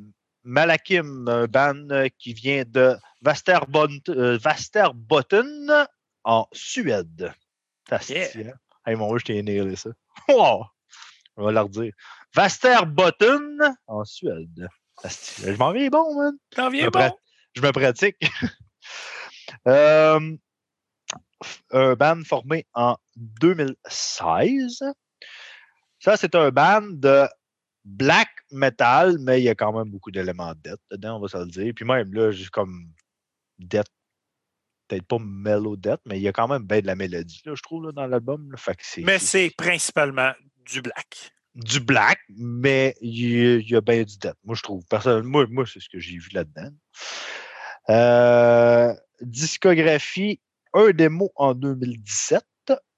[0.45, 5.87] Malakim, un euh, qui vient de euh, Vasterbotten
[6.25, 7.33] en Suède.
[7.89, 8.21] Fascinant.
[8.35, 8.55] Yeah.
[8.87, 9.91] Hey, mon je t'ai nailé ça.
[10.29, 10.65] Wow!
[11.37, 11.93] On va leur dire.
[12.35, 14.69] Vasterbotten en Suède.
[15.05, 16.35] Je m'en viens bon, man.
[16.51, 17.17] T'en Je viens me, bon?
[17.55, 18.17] je me pratique.
[19.67, 20.37] Euh,
[21.71, 24.85] un band formé en 2016.
[25.99, 27.27] Ça, c'est un band de
[27.85, 31.29] black metal, mais il y a quand même beaucoup d'éléments de death dedans, on va
[31.29, 31.73] se le dire.
[31.75, 32.89] Puis même là, j'ai comme
[33.59, 33.87] death,
[34.89, 37.55] peut-être pas mellow death, mais il y a quand même bien de la mélodie, là,
[37.55, 38.55] je trouve, là, dans l'album.
[38.99, 40.33] Mais c'est principalement
[40.67, 41.33] du black.
[41.55, 44.37] du black, mais il y, a- il y a bien du death.
[44.45, 44.85] Moi, je trouve.
[44.89, 46.71] Personnellement, moi, moi c'est ce que j'ai vu là-dedans.
[47.89, 50.41] Euh, discographie,
[50.75, 52.45] un démo en 2017,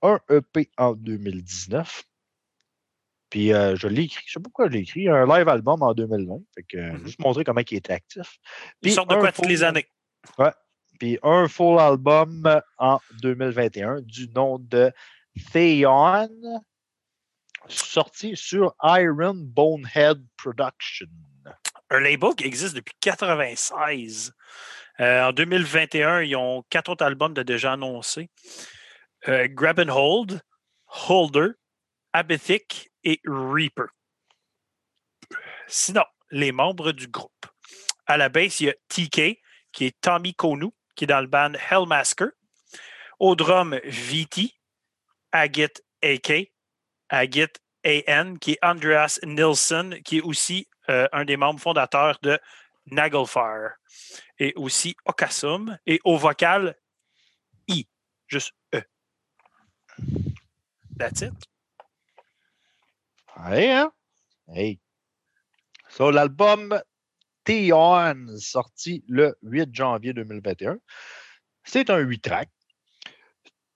[0.03, 2.05] un EP en 2019.
[3.31, 5.83] Puis euh, je l'ai écrit, je sais pas pourquoi je l'ai écrit, un live album
[5.83, 6.41] en 2020.
[6.55, 7.07] Fait que, Mhm.
[7.07, 8.39] juste montrer comment il était actif.
[8.83, 9.87] Puis sortent de un quoi toutes les années?
[10.99, 14.93] Puis un full album en 2021 du nom de
[15.53, 16.29] Theon,
[17.69, 21.07] sorti sur Iron Bonehead Production.
[21.91, 24.33] Un label qui existe depuis 96.
[25.01, 28.31] Euh, en 2021, ils ont quatre autres albums déjà annoncés.
[29.29, 30.41] Euh, Grab and Hold,
[31.09, 31.49] Holder,
[32.13, 33.87] Abethic et Reaper.
[35.67, 37.47] Sinon, les membres du groupe.
[38.07, 39.41] À la base, il y a TK,
[39.73, 42.29] qui est Tommy Konu, qui est dans le band Hellmasker.
[43.19, 44.53] Au drum, VT,
[45.31, 45.73] Agit
[46.03, 46.53] AK,
[47.09, 47.53] Agit
[47.85, 52.39] AN, qui est Andreas Nilsson, qui est aussi euh, un des membres fondateurs de
[52.87, 53.77] Nagelfire.
[54.39, 55.79] Et aussi Okasum.
[55.87, 56.77] Et au vocal,
[57.69, 57.87] I,
[58.27, 58.83] juste E.
[60.99, 61.35] That's it.
[63.37, 63.93] Hey, hein?
[64.49, 64.79] Hey.
[65.89, 66.81] So, l'album
[67.45, 70.79] Theon, sorti le 8 janvier 2021.
[71.65, 72.51] C'est un 8 track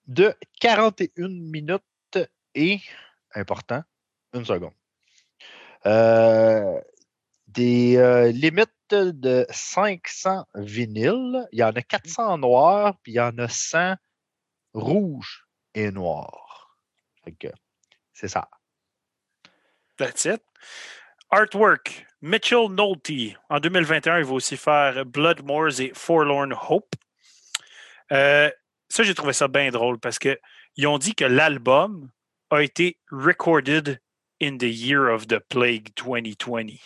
[0.06, 1.82] de 41 minutes
[2.54, 2.80] et,
[3.34, 3.82] important,
[4.32, 4.72] une seconde.
[5.84, 6.80] Euh,
[7.56, 11.48] des euh, limites de 500 vinyles.
[11.52, 13.96] Il y en a 400 noirs, puis il y en a 100
[14.74, 16.76] rouges et noirs.
[17.40, 17.48] Que,
[18.12, 18.48] c'est ça.
[19.96, 20.42] That's it.
[21.30, 23.36] Artwork, Mitchell Nolte.
[23.48, 26.94] En 2021, il va aussi faire Blood Moors et Forlorn Hope.
[28.12, 28.50] Euh,
[28.88, 32.10] ça, j'ai trouvé ça bien drôle parce qu'ils ont dit que l'album
[32.50, 34.00] a été recorded
[34.40, 36.78] in the year of the plague 2020.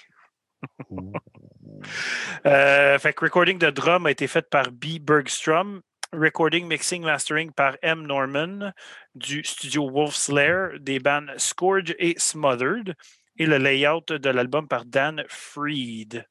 [2.47, 4.99] Euh, fait que recording de drum a été fait par B.
[5.01, 5.83] Bergstrom.
[6.13, 8.07] Recording, mixing, mastering par M.
[8.07, 8.73] Norman
[9.15, 12.97] du studio Wolf's Lair, des bands Scourge et Smothered.
[13.37, 16.27] Et le layout de l'album par Dan Freed.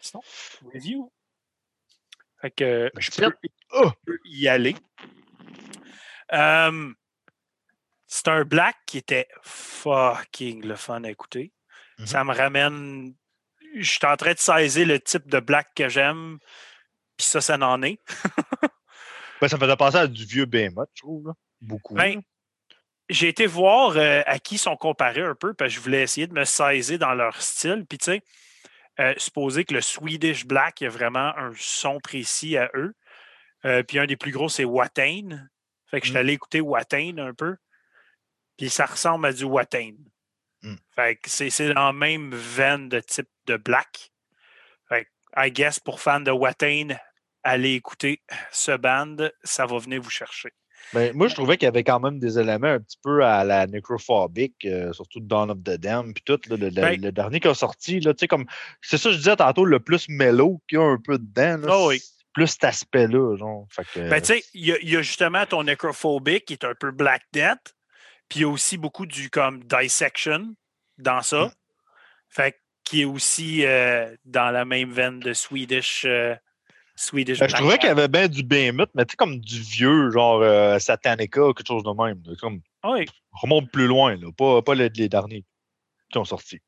[0.00, 0.22] Sinon,
[0.72, 1.12] review.
[2.40, 3.32] Fait que je peux,
[3.72, 4.76] je peux y aller.
[6.32, 6.92] Euh,
[8.06, 11.52] c'est un black qui était fucking le fun à écouter.
[11.98, 12.06] Mhm.
[12.06, 13.14] Ça me ramène.
[13.74, 16.38] Je suis en train de saisir le type de black que j'aime.
[17.16, 17.98] Puis ça, ça n'en est.
[19.40, 21.26] Ben, ça me faisait penser à du vieux Behemoth, je trouve.
[21.26, 21.32] là.
[21.60, 21.94] Beaucoup.
[21.94, 22.22] Ben.
[23.10, 26.02] J'ai été voir euh, à qui ils sont comparés un peu, parce que je voulais
[26.02, 27.84] essayer de me saisir dans leur style.
[27.86, 28.22] Puis, tu sais,
[29.00, 32.94] euh, supposer que le Swedish Black, il y a vraiment un son précis à eux.
[33.66, 35.48] Euh, puis, un des plus gros, c'est Watain.
[35.90, 36.20] Fait que je suis Mm.
[36.20, 37.56] allé écouter Watain un peu.
[38.56, 39.92] Puis, ça ressemble à du Watain.
[40.62, 40.76] Mm.
[40.94, 44.12] Fait que c'est dans la même veine de type de Black.
[44.88, 46.88] Fait I guess, pour fans de Watain,
[47.42, 50.50] allez écouter ce band, ça va venir vous chercher.
[50.92, 53.42] Ben, moi, je trouvais qu'il y avait quand même des éléments un petit peu à
[53.42, 57.10] la Necrophobic, euh, surtout Dawn of the Dam, puis tout, là, le, le- Ben- le
[57.10, 58.44] dernier qui a sorti, là, tu sais, comme,
[58.82, 61.56] c'est ça que je disais tantôt, le plus mellow qu'il y a un peu dedans,
[61.66, 62.02] là, Ah oui.
[62.34, 63.34] plus cet aspect-là,
[63.96, 66.74] Ben, tu sais, il y, a- il y a justement ton Necrophobic qui est un
[66.74, 67.74] peu Black Death,
[68.28, 70.54] puis il y a aussi beaucoup du comme Dissection
[70.98, 71.46] dans ça.
[71.46, 71.52] Mm.
[72.28, 76.34] Fait que- qui est aussi euh, dans la même veine de Swedish, euh,
[76.96, 79.60] Swedish Ben, je trouvais qu'il y avait bien du Behemoth, mais tu sais, comme du
[79.60, 82.22] vieux, genre euh, Satanica ou quelque chose de même.
[82.26, 82.34] là.
[82.40, 85.44] Comme, Oui, remonte plus loin, là, pas, pas les, les derniers
[86.10, 86.60] qui ont sorti.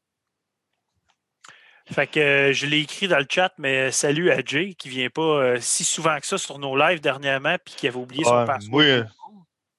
[1.89, 5.09] Fait que euh, je l'ai écrit dans le chat, mais salut à Jay qui vient
[5.11, 8.45] pas si souvent que ça sur nos lives dernièrement puis qui avait oublié son Ouais,
[8.47, 9.07] password.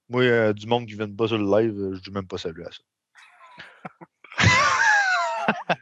[0.07, 2.69] moi, du monde qui vient pas sur le live, je dis même pas salut à
[2.71, 2.79] ça.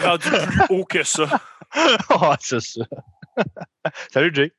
[0.00, 1.40] T'es rendu plus haut que ça.
[2.08, 2.82] Ah, c'est ça.
[4.12, 4.52] Salut, Jay.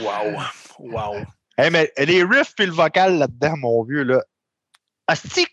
[0.00, 0.40] Wow.
[0.78, 1.26] Wow.
[1.58, 4.22] Hey, mais les riffs et le vocal là-dedans, mon vieux, là.
[5.08, 5.50] Astic,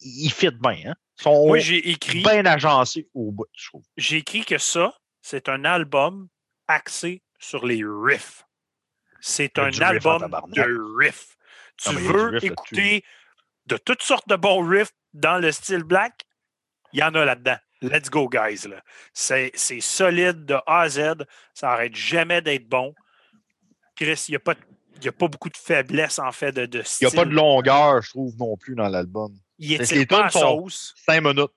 [0.00, 0.94] ils fit bien, hein?
[1.14, 3.84] Sont Moi, j'ai écrit, bien agencés au bout, je trouve.
[3.96, 6.28] j'ai écrit que ça, c'est un album
[6.68, 8.44] axé sur les riffs.
[9.20, 11.36] C'est Il un riff album de riffs.
[11.78, 13.04] Tu Non, il veux riff écouter
[13.66, 16.25] de toutes sortes de bons riffs dans le style black,
[16.96, 17.56] il y en a là-dedans.
[17.82, 18.66] Let's go, guys.
[18.68, 18.82] là.
[19.12, 21.24] C'est c'est solide de A à Z.
[21.52, 22.94] Ça n'arrête jamais d'être bon.
[23.96, 24.54] Chris, il n'y a, pas
[25.02, 27.06] y a pas beaucoup de faiblesse, en fait, de, de Il n'y style.
[27.08, 29.34] a pas de longueur, je trouve, non plus, dans l'album.
[29.58, 30.94] Il étire les pas sont- sauce.
[31.06, 31.50] Cinq minutes,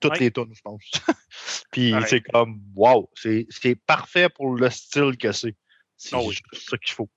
[0.00, 0.18] toutes Ouais.
[0.20, 0.82] les tunes, je pense.
[1.72, 5.56] Puis c'est comme, wow, c'est c'est parfait pour le style que c'est.
[5.96, 6.36] C'est Ah oui.
[6.52, 7.08] ça qu'il faut.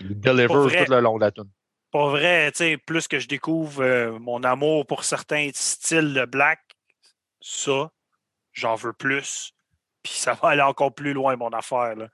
[0.00, 1.50] Il deliver tout le long de la tune.
[1.92, 6.24] Pas vrai, tu sais, plus que je découvre euh, mon amour pour certains styles de
[6.26, 6.60] black,
[7.48, 7.90] ça,
[8.52, 9.52] j'en veux plus.
[10.02, 11.96] Puis ça va aller encore plus loin, mon affaire.
[11.96, 12.08] Là.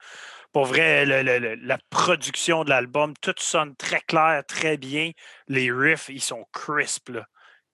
[0.53, 5.13] Pour vrai, le- le- le- la production de l'album, tout sonne très clair, très bien.
[5.49, 7.11] Les riffs, ils sont crisp.
[7.11, 7.27] là.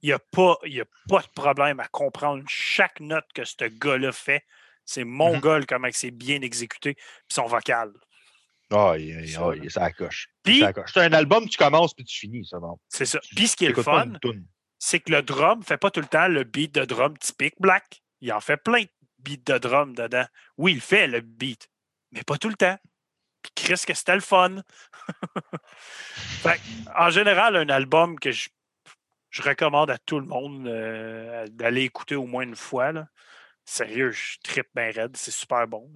[0.02, 3.44] Il n'y a, pas- il y a pas de problème à comprendre chaque note que
[3.44, 4.44] ce gars-là fait.
[4.84, 5.40] C'est mon Mhm.
[5.40, 7.92] gars, comment c'est bien exécuté, puis son vocal.
[8.70, 10.28] Ah, il- Ça, il- ça coche.
[10.44, 12.58] C'est un album, tu commences puis tu finis, ça.
[12.88, 13.18] C'est ça.
[13.34, 14.12] Puis ce qui est le fun.
[14.78, 18.02] C'est que le drum fait pas tout le temps le beat de drum typique black.
[18.20, 20.26] Il en fait plein de beats de drum dedans.
[20.56, 21.68] Oui, il fait le beat,
[22.12, 22.78] mais pas tout le temps.
[23.42, 24.62] Puis Chris, que c'était le fun.
[26.96, 28.48] En général, un album que je,
[29.30, 32.92] je recommande à tout le monde euh, d'aller écouter au moins une fois.
[32.92, 33.08] là.
[33.64, 35.16] Sérieux, je trippe bien raide.
[35.16, 35.92] C'est super bon.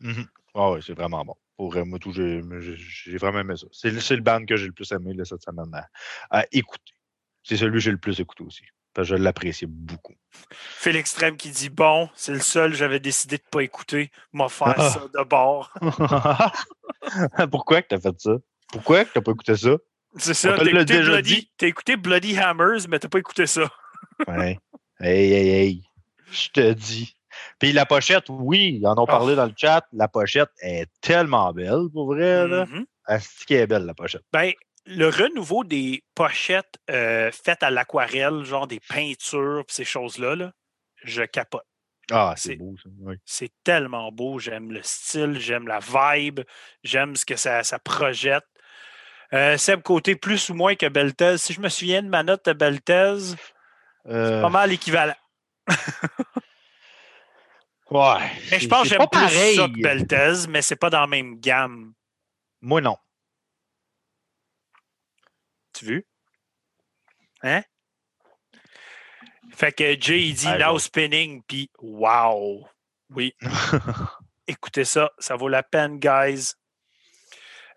[0.00, 0.26] Mhm.
[0.54, 1.34] Ah oui, c'est vraiment bon.
[1.56, 3.66] Pour moi, j'ai vraiment aimé ça.
[3.72, 5.70] C'est le- le band que j'ai le plus aimé cette semaine
[6.30, 6.92] à écouter.
[7.44, 8.64] C'est celui que j'ai le plus écouté aussi.
[8.94, 10.14] Parce que je l'apprécie beaucoup.
[10.50, 14.10] Phil Extrême qui dit Bon, c'est le seul que j'avais décidé de ne pas écouter.
[14.32, 14.90] M'a faire Ah.
[14.90, 15.72] ça de bord.
[17.50, 18.32] Pourquoi que t'as fait ça?
[18.72, 19.76] Pourquoi que t'as pas écouté ça?
[20.16, 23.62] C'est ça, t'as écouté, Bloody, t'as écouté Bloody Hammers, mais t'as pas écouté ça.
[24.28, 24.58] Ouais.
[25.00, 25.82] Hey, hey, hey.
[26.30, 27.16] Je te dis.
[27.58, 29.84] Puis la pochette, oui, ils en ont parlé dans le chat.
[29.92, 32.46] La pochette est tellement belle, pour vrai.
[32.46, 32.66] Là.
[32.66, 32.84] Mhm.
[33.06, 34.22] Asti qu'elle est belle, la pochette.
[34.32, 34.52] Ben,
[34.86, 40.52] le renouveau des pochettes euh, faites à l'aquarelle, genre des peintures, ces choses-là, là,
[41.02, 41.64] je capote.
[42.10, 42.90] Ah, C'est- c'est beau, ça.
[43.00, 43.14] Oui.
[43.24, 44.38] C'est tellement beau.
[44.38, 46.40] J'aime le style, j'aime la vibe,
[46.82, 48.44] j'aime ce que ça, ça projette.
[49.32, 51.38] Euh, Seb, côté plus ou moins que Beltez.
[51.38, 53.34] Si je me souviens de ma note de Beltez,
[54.06, 55.14] Euh, pas mal équivalent.
[57.90, 58.18] ouais.
[58.50, 60.90] Mais je c'est- pense que c'est j'aime pas plus ça que Beltez, mais c'est pas
[60.90, 61.94] dans la même gamme.
[62.60, 62.96] Moi, non.
[65.74, 66.06] Tu vu?
[67.42, 67.62] Hein?
[69.52, 72.66] Fait que Jay, il dit now spinning, puis wow.
[73.10, 73.34] Oui,
[74.46, 76.54] écoutez ça, ça vaut la peine, guys.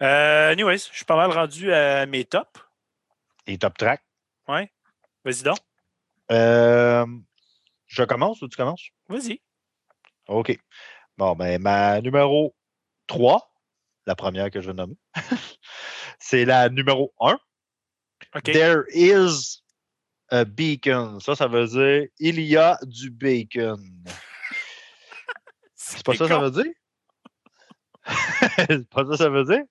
[0.02, 2.62] Euh, anyways, je suis pas mal rendu à mes tops.
[3.48, 4.02] Et top track.
[4.48, 5.58] Vas-y donc,
[6.32, 7.06] Euh,
[7.88, 8.90] je commence ou tu commences?
[9.10, 9.42] vas-y.
[10.28, 10.58] OK.
[11.18, 12.56] Bon, ben, ma numéro
[13.08, 13.52] 3,
[14.06, 14.98] la première que je vais nommer,
[16.20, 17.40] c'est la numéro 1.
[18.44, 19.62] There is
[20.30, 21.20] a beacon.
[21.20, 23.80] Ça, ça veut dire il y a du bacon.
[25.76, 26.74] C'est pas ça que ça veut dire?
[28.58, 29.64] c'est pas ça que ça veut dire?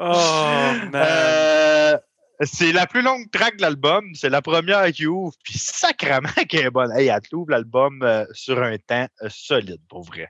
[0.00, 0.94] Oh, man.
[0.94, 1.98] Euh,
[2.42, 4.14] c'est la plus longue track de l'album.
[4.14, 5.34] C'est la première qui ouvre.
[5.44, 6.92] Puis sacrément qu'elle est bonne.
[6.92, 10.28] Hey, elle ouvre l'album euh, sur un temps euh, solide, pour vrai.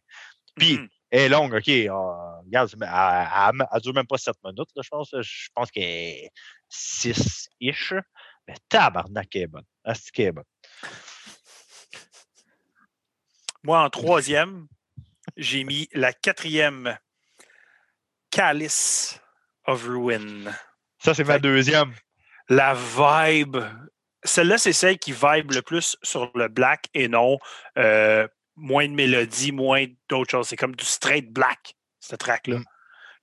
[0.56, 0.82] Puis, Mhm.
[0.84, 1.68] elle est longue, OK.
[1.68, 1.90] euh,
[2.44, 5.14] regarde, elle, elle, elle dure même pas 7 minutes, là, je pense.
[5.20, 6.30] Je pense qu'elle est
[6.70, 7.94] 6-ish.
[8.48, 9.64] Mais tabarnak, qu'elle est bonne.
[10.12, 10.44] Qu'elle est bonne.
[13.62, 14.66] Moi, en troisième,
[15.36, 16.98] j'ai mis la quatrième
[18.30, 19.20] Calice
[19.66, 20.52] of Ruin.
[20.98, 21.94] Ça, c'est ma deuxième.
[22.48, 23.56] la vibe.
[24.22, 27.38] Celle-là, c'est celle qui vibe le plus sur le black et non
[27.78, 30.48] euh, moins de mélodie, moins d'autres choses.
[30.48, 32.58] C'est comme du straight black, cette track-là.
[32.58, 32.64] Mm.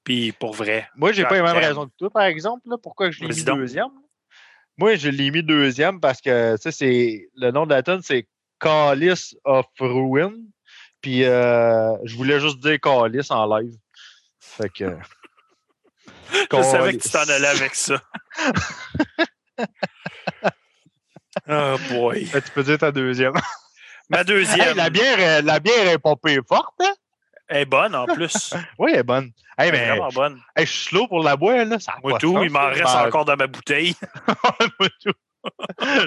[0.04, 0.90] Puis pour vrai.
[0.96, 2.62] Moi, j'ai pas les mêmes raisons que toi, par exemple.
[2.68, 3.60] Là, pourquoi je l'ai mis donc.
[3.60, 3.90] deuxième?
[4.78, 8.28] Moi, je l'ai mis deuxième parce que c'est le nom de la tune, c'est
[8.60, 10.34] Calice of Ruin.
[11.02, 13.76] Puis euh, je voulais juste dire Calis en live.
[14.40, 14.98] Fait que.
[16.52, 18.02] Je savais que tu t'en allais avec ça.
[21.50, 22.26] oh boy.
[22.26, 23.34] Tu peux dire ta deuxième.
[24.12, 24.70] Ma deuxième.
[24.70, 26.94] Hey, la, bière, est- la bière est pompée forte, hein?
[27.50, 28.54] est bonne en plus.
[28.80, 29.32] Oui, elle est bonne.
[29.58, 30.42] Hey, Elle est mais vraiment bonne.
[30.56, 31.80] hey, je suis slow pour la boire, là.
[31.80, 33.96] Ça Moi tout, sens, il m'en reste Ben, encore dans ma bouteille.
[34.28, 35.14] moi tout.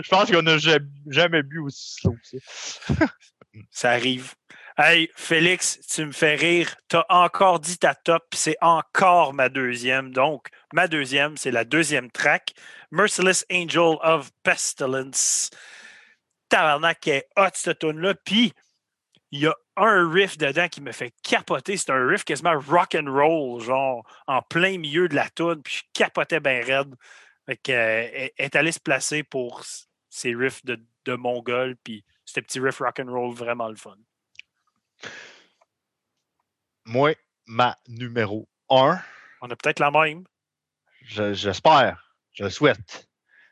[0.02, 0.78] je pense qu'on n'a ja-
[1.08, 3.06] jamais bu aussi slow que ça.
[3.70, 4.34] Ça arrive.
[4.76, 6.74] Hey, Félix, tu me fais rire.
[6.88, 10.10] Tu as encore dit ta top, puis c'est encore ma deuxième.
[10.12, 12.52] Donc, ma deuxième, c'est la deuxième track.
[12.90, 15.50] Merciless Angel of Pestilence.
[16.54, 18.14] Tabarnak, qui est hot, cette tune-là.
[18.14, 18.52] Puis,
[19.32, 21.76] il y a un riff dedans qui me fait capoter.
[21.76, 25.60] C'est un riff quasiment rock and roll, genre en plein milieu de la tune.
[25.64, 26.94] Puis, je capotais bien raide.
[27.44, 29.64] Fait que, euh, est allée se placer pour
[30.08, 31.74] ces riffs de, de mongol.
[31.82, 33.96] Puis, ce petit riff rock and roll vraiment le fun.
[36.84, 39.00] Moi, ma numéro 1,
[39.40, 40.22] On a peut-être la même.
[41.02, 43.08] j'espère, je le souhaite.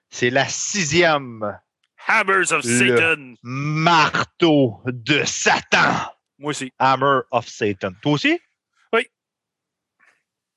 [0.09, 1.59] C'est la sixième
[2.07, 3.35] Hammers of Le- Satan.
[3.43, 6.11] marteau de Satan.
[6.39, 6.73] Moi aussi.
[6.79, 7.93] Hammer of Satan.
[8.03, 8.41] Toi aussi?
[8.93, 9.07] Oui.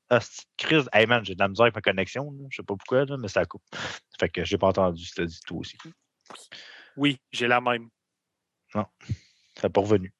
[0.10, 0.90] Ah, c'est crise.
[0.94, 2.32] Hey man, j'ai de la misère avec ma connexion.
[2.32, 2.48] là.
[2.50, 3.64] Je sais pas pourquoi, là, mais ça coupe.
[4.20, 5.78] Fait que j'ai pas entendu si t'as dit toi aussi.
[6.96, 7.90] Oui, j'ai la même.
[8.74, 8.88] Ça
[9.64, 10.14] n'a pas revenu.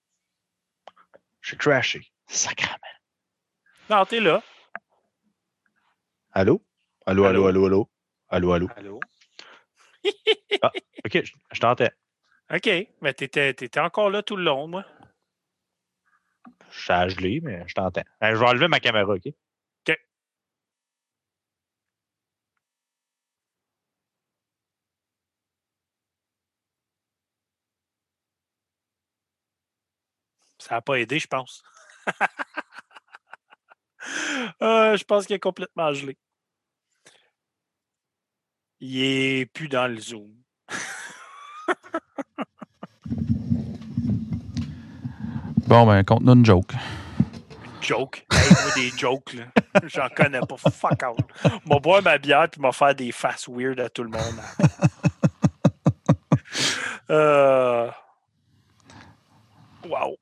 [1.42, 2.08] Je suis crashé.
[2.28, 2.80] Sacrament.
[3.90, 4.42] Non, t'es là.
[6.32, 6.62] Allô?
[7.06, 7.48] Allô, allô, Allô?
[7.48, 7.90] allô, allô?
[8.30, 9.00] Allô, allô?
[10.62, 10.72] Allô?
[11.06, 11.90] OK, je, je t'entends.
[12.54, 12.70] OK.
[13.02, 14.86] Mais t'étais, t'étais encore là tout le long, moi.
[16.70, 18.04] Je suis à gelé, mais je t'entends.
[18.22, 19.28] Je vais enlever ma caméra, OK?
[19.28, 19.98] OK.
[30.60, 31.64] Ça n'a pas aidé, je pense.
[34.62, 36.16] Euh, je pense qu'il est complètement gelé.
[38.88, 40.30] Il est plus dans le zoom.
[45.68, 46.74] Bon, ben, conte-nous une joke.
[47.82, 48.24] joke?
[48.32, 49.46] Hey, moi, des jokes, là.
[49.86, 50.58] J'en connais pas.
[50.58, 51.18] Fuck out.
[51.66, 54.22] M'a boire ma bière puis m'a faire des faces weird à tout le monde.
[57.10, 57.90] euh...
[59.90, 60.18] Wow.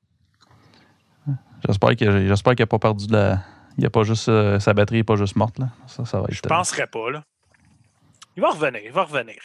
[1.68, 3.40] J'espère qu'il n'a pas perdu de la.
[3.76, 4.30] Il a pas juste.
[4.30, 5.68] euh, sa batterie n'est pas juste morte, là.
[5.86, 6.34] Ça, ça va être.
[6.34, 7.22] Je penserais pas, là.
[8.36, 9.36] Il va revenir, il va revenir.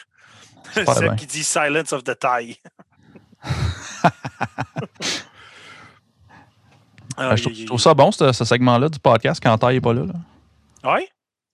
[0.74, 1.16] Bien.
[1.16, 2.60] qui dit Silence of the Tie.
[7.16, 9.80] Ben, je, trouve, je trouve ça bon, ce, ce segment-là du podcast, quand Taille n'est
[9.80, 10.04] pas là.
[10.06, 10.14] là.
[10.96, 11.06] Oui,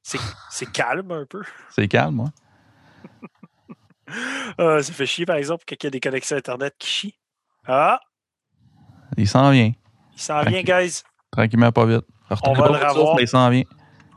[0.03, 0.19] c'est
[0.51, 1.43] c'est calme un peu.
[1.75, 2.29] C'est calme, moi.
[4.61, 7.15] Euh, ça fait chier, par exemple, qu'il y a des connexions Internet qui chient.
[7.67, 7.99] Ah,
[9.17, 9.73] Il s'en vient.
[10.15, 11.03] il s'en vient, guys.
[11.33, 12.05] Tranquillement, pas vite.
[12.31, 13.21] Retournez va le revoir.
[13.21, 13.65] il s'en vient.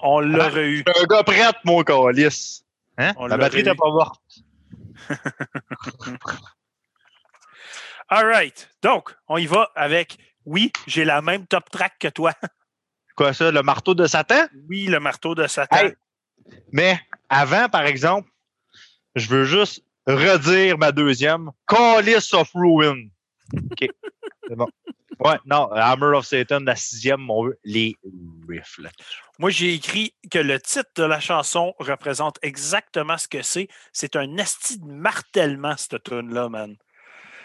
[0.01, 0.83] On l'aurait eu.
[1.01, 2.63] Un gars prête, mon calice.
[2.99, 3.13] Hein?
[3.27, 4.21] La batterie n'est pas morte.
[8.09, 8.69] All right.
[8.83, 12.33] Donc, on y va avec oui, j'ai la même top track que toi.
[13.15, 14.47] Quoi ça, le marteau de Satan?
[14.67, 15.77] Oui, le marteau de Satan.
[15.77, 15.93] Hey.
[16.71, 18.29] Mais avant, par exemple,
[19.15, 21.51] je veux juste redire ma deuxième.
[21.67, 23.07] Calice of Ruin.
[23.53, 23.87] OK.
[24.47, 24.67] C'est bon.
[25.19, 27.97] Ouais, non, Hammer of Satan, la sixième, on veut les
[28.47, 28.77] riffs.
[28.77, 28.89] là.
[29.37, 33.67] Moi, j'ai écrit que le titre de la chanson représente exactement ce que c'est.
[33.91, 36.77] C'est un esti de martèlement, cette tune-là, man.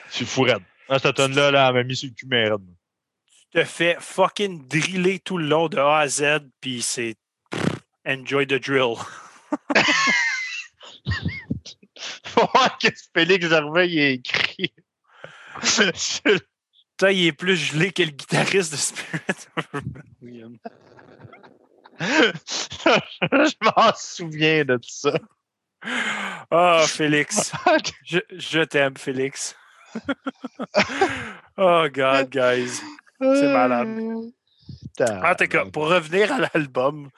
[0.08, 0.62] C'est fou, raide.
[0.88, 2.28] Ah, cette tonne-là, là, elle m'a mis sur le cul.
[2.28, 7.16] Tu te fait fucking driller tout le long de A à Z, puis c'est
[8.06, 8.94] enjoy the drill.
[12.24, 14.74] Faut voir que Félix Gervais il a écrit.
[17.00, 19.48] Ça, il est plus gelé que le guitariste de Spirit.
[20.22, 20.56] William.
[22.00, 25.18] je m'en souviens de ça.
[26.50, 27.52] Ah, Félix.
[28.04, 29.54] Je, je t'aime, Félix.
[31.56, 32.80] oh, God, guys.
[33.20, 34.32] C'est malade.
[35.00, 37.10] En tout cas, pour revenir à l'album,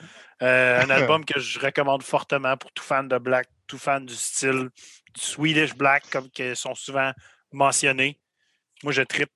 [0.43, 4.14] euh, un album que je recommande fortement pour tout fan de black, tout fan du
[4.14, 4.68] style
[5.14, 7.12] du Swedish black, comme qu'ils sont souvent
[7.53, 8.20] mentionnés.
[8.83, 9.31] Moi, je trippe.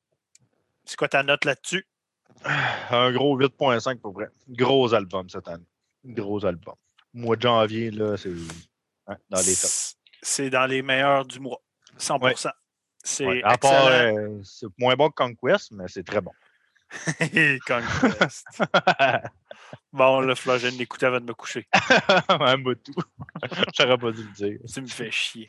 [0.91, 1.87] C'est quoi ta note là-dessus?
[2.91, 4.27] Un gros 8.5 pour vrai.
[4.49, 5.63] Gros album cette année.
[6.05, 6.75] Gros album.
[7.15, 8.33] Mois de janvier, là, c'est
[9.07, 9.97] hein, dans les tops.
[10.21, 11.63] C'est- dans les meilleurs du mois.
[11.97, 12.19] 100
[13.05, 14.19] C'est Ouais, à part, excellent.
[14.19, 16.33] euh, c'est moins bon que Conquest, mais c'est très bon.
[17.69, 18.47] Conquest.
[19.93, 21.69] bon, là, je viens de l'écouter avant de me coucher.
[22.29, 22.95] Un de tout.
[23.79, 24.59] J'aurais pas dû le dire.
[24.67, 25.49] Tu me fais chier.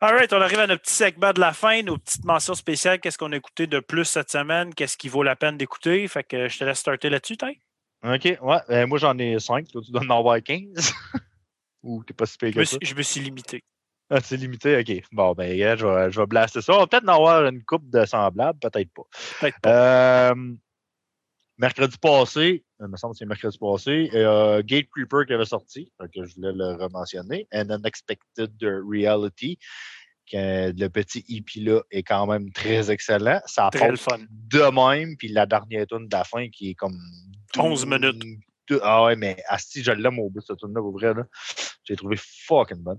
[0.00, 3.00] All right, on arrive à notre petit segment de la fin, nos petites mentions spéciales.
[3.00, 4.74] Qu'est-ce qu'on a écouté de plus cette semaine?
[4.74, 6.06] Qu'est-ce qui vaut la peine d'écouter?
[6.06, 7.62] Fait que je te laisse starter là-dessus, Ty.
[8.04, 8.58] OK, ouais.
[8.68, 9.68] Ben, moi, j'en ai 5.
[9.68, 10.92] Toi, tu dois en avoir 15.
[11.82, 12.76] Ou t'es pas si pire Je me, que ça?
[12.76, 13.64] suis, je me suis limité.
[14.10, 15.02] Ah, c'est limité, OK.
[15.12, 16.74] Bon, ben, je vais, je vais blaster ça.
[16.74, 19.02] On va peut-être en avoir une coupe de semblables, peut-être pas.
[19.40, 20.30] Peut-être pas.
[20.30, 20.54] Euh,
[21.58, 25.92] mercredi passé, il me semble que c'est mercredi passé, euh, Gate Creeper qui avait sorti,
[25.98, 29.58] donc je voulais le rementionner, An Unexpected Reality,
[30.30, 33.40] que le petit EP là est quand même très excellent.
[33.46, 34.18] Ça Très le fun.
[34.30, 34.58] de
[34.98, 36.98] même, puis la dernière tune de la fin qui est comme
[37.56, 38.22] 11 minutes.
[38.82, 41.14] Ah ouais, mais Asti, je l'aime au bout de cette tune là pour vrai.
[41.14, 41.22] là.
[41.84, 42.98] J'ai trouvé fucking bonne.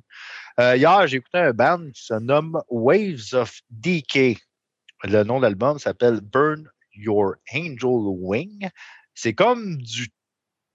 [0.62, 4.38] Euh, hier, j'ai écouté un band qui se nomme Waves of Decay.
[5.04, 6.66] Le nom de l'album s'appelle Burn
[6.98, 7.78] Your Angel
[8.20, 8.70] Wing.
[9.14, 10.10] C'est comme du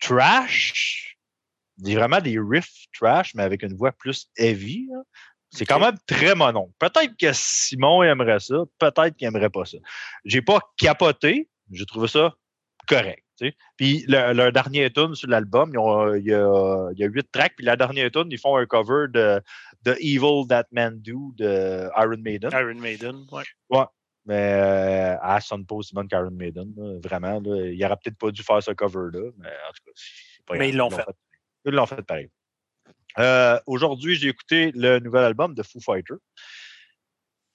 [0.01, 1.17] trash,
[1.79, 4.87] des- vraiment des riffs trash, mais avec une voix plus heavy.
[4.93, 5.03] là.
[5.55, 6.73] C'est quand même très monon.
[6.79, 9.77] Peut-être que Simon aimerait ça, peut-être qu'il aimerait pas ça.
[10.25, 12.35] J'ai pas capoté, j'ai trouvé ça
[12.89, 13.23] correct.
[13.39, 13.57] tu sais.
[13.77, 15.75] Puis le- leur dernier tune sur l'album, il
[16.27, 19.07] y a, il y a huit tracks, puis la dernière tune, ils font un cover
[19.13, 19.41] de
[19.85, 22.51] The Evil That Man Do de Iron Maiden.
[22.53, 23.85] Iron Maiden, ouais.
[24.25, 26.73] Mais euh, elle sonne pas aussi bonne Maiden.
[26.77, 27.41] là, vraiment.
[27.41, 29.31] Là, il aurait peut-être pas dû faire ce cover-là.
[29.39, 31.05] Mais en tout cas, c'est pas Mais ils l'ont fait.
[31.65, 32.29] Ils l'ont fait pareil.
[33.19, 36.15] Euh, Aujourd'hui, j'ai écouté le nouvel album de Foo Fighter.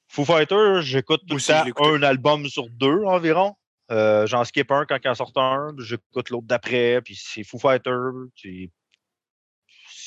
[0.09, 3.55] Foo Fighter, j'écoute tout le aussi, temps un album sur deux environ.
[3.91, 7.43] Euh, J'en skip un quand il en sort un, puis j'écoute l'autre d'après, puis c'est
[7.43, 7.91] Foo Fighter.
[8.35, 8.69] c'est-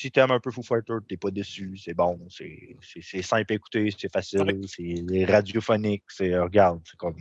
[0.00, 3.90] Si t'aimes un peu Foo Fighter, t'es pas déçu, c'est bon, c'est simple à écouter,
[3.98, 4.58] c'est facile, Ouais.
[4.66, 7.18] c'est radiophonique, c'est regarde, c'est comme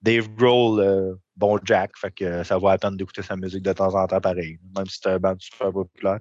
[0.00, 3.74] Dave Grohl, euh, bon Jack, fait que ça vaut la peine d'écouter sa musique de
[3.74, 6.20] temps en temps pareil, même si c'est un band super populaire.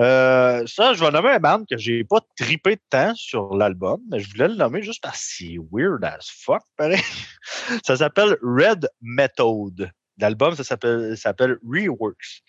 [0.00, 4.00] Euh, ça, je vais nommer un band que j'ai pas tripé de temps sur l'album,
[4.10, 7.00] mais je voulais le nommer juste parce que c'est weird as fuck, pareil.
[7.84, 9.92] Ça s'appelle Red Method.
[10.18, 12.42] L'album, ça s'appelle s'appelle Reworks.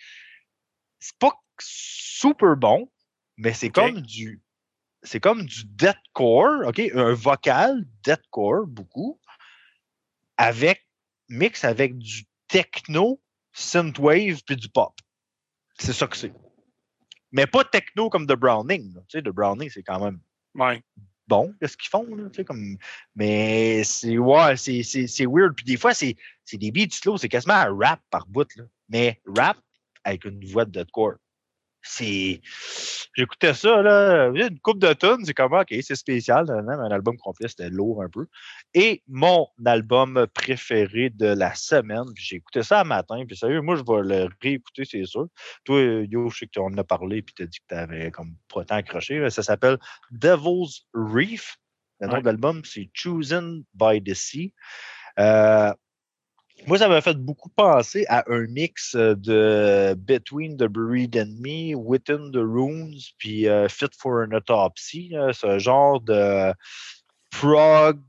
[1.00, 2.89] C'est pas super bon,
[3.38, 4.41] mais c'est comme du
[5.03, 6.80] c'est comme du deathcore, OK?
[6.93, 9.20] Un vocal deathcore, beaucoup,
[10.38, 10.86] avec
[11.30, 13.22] mix avec du techno,
[13.53, 14.93] synthwave puis du pop.
[15.78, 16.34] C'est ça que c'est.
[17.32, 18.93] Mais pas techno comme The Browning.
[18.95, 19.01] là.
[19.07, 20.20] Tu sais, The Browning, c'est quand même
[20.55, 20.84] Ouais.
[21.28, 22.78] bon, qu'est-ce qu'ils font, là, tu sais, comme...
[23.16, 25.53] Mais c'est, ouais, c'est, c'est, c'est weird.
[25.55, 28.64] Puis des fois, c'est, c'est des beats slow, c'est quasiment un rap par bout, là.
[28.89, 29.57] Mais rap
[30.03, 31.18] avec une voix de deathcore.
[31.82, 32.42] C'est...
[33.16, 37.18] J'écoutais ça, là, une coupe de tonnes, c'est comme, OK, c'est spécial, mais un album
[37.18, 38.28] complet, c'était lourd un peu.
[38.74, 43.76] Et mon album préféré de la semaine, j'ai écouté ça un matin, puis sérieux, moi,
[43.76, 45.28] je vais le réécouter, c'est sûr.
[45.64, 47.76] Toi, Yo, je sais que tu en as parlé, puis tu as dit que tu
[47.76, 49.30] avais comme pas tant accroché.
[49.30, 49.78] Ça s'appelle
[50.12, 51.58] Devil's Reef.
[52.02, 52.22] Le nom Ouais.
[52.22, 54.54] de l'album, c'est Chosen by the Sea.
[55.20, 55.74] Euh,
[56.68, 61.36] moi, ça m'a fait beaucoup penser à un mix euh, de Between the Buried and
[61.39, 65.10] Me, Within the Runes, puis euh, Fit for an Autopsy.
[65.10, 65.34] là.
[65.34, 66.53] ce genre de
[67.32, 67.99] prog,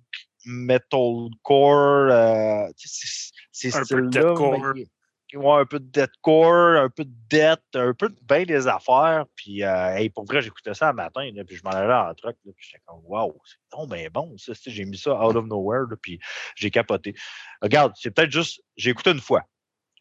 [0.46, 2.10] metalcore.
[2.10, 4.72] euh, c'est- ces Un peu de styles-là, deathcore.
[4.74, 4.86] mais-
[5.34, 9.24] Ouais, un peu de deathcore, un peu de death, un peu de bien des affaires.
[9.36, 12.12] Puis, euh, hey, pour vrai, j'écoutais ça un matin, là, puis je m'en allais en
[12.14, 14.52] truck, là, puis j'étais comme, wow, c'est donc bien bon, ça.
[14.66, 16.18] J'ai mis ça out of nowhere, là, puis
[16.56, 17.14] j'ai capoté.
[17.62, 19.44] Regarde, c'est peut-être juste, j'ai écouté une fois.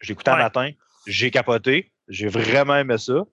[0.02, 0.44] J'ai écouté un Ouais.
[0.44, 0.72] matin,
[1.06, 3.24] j'ai capoté, j'ai vraiment aimé ça.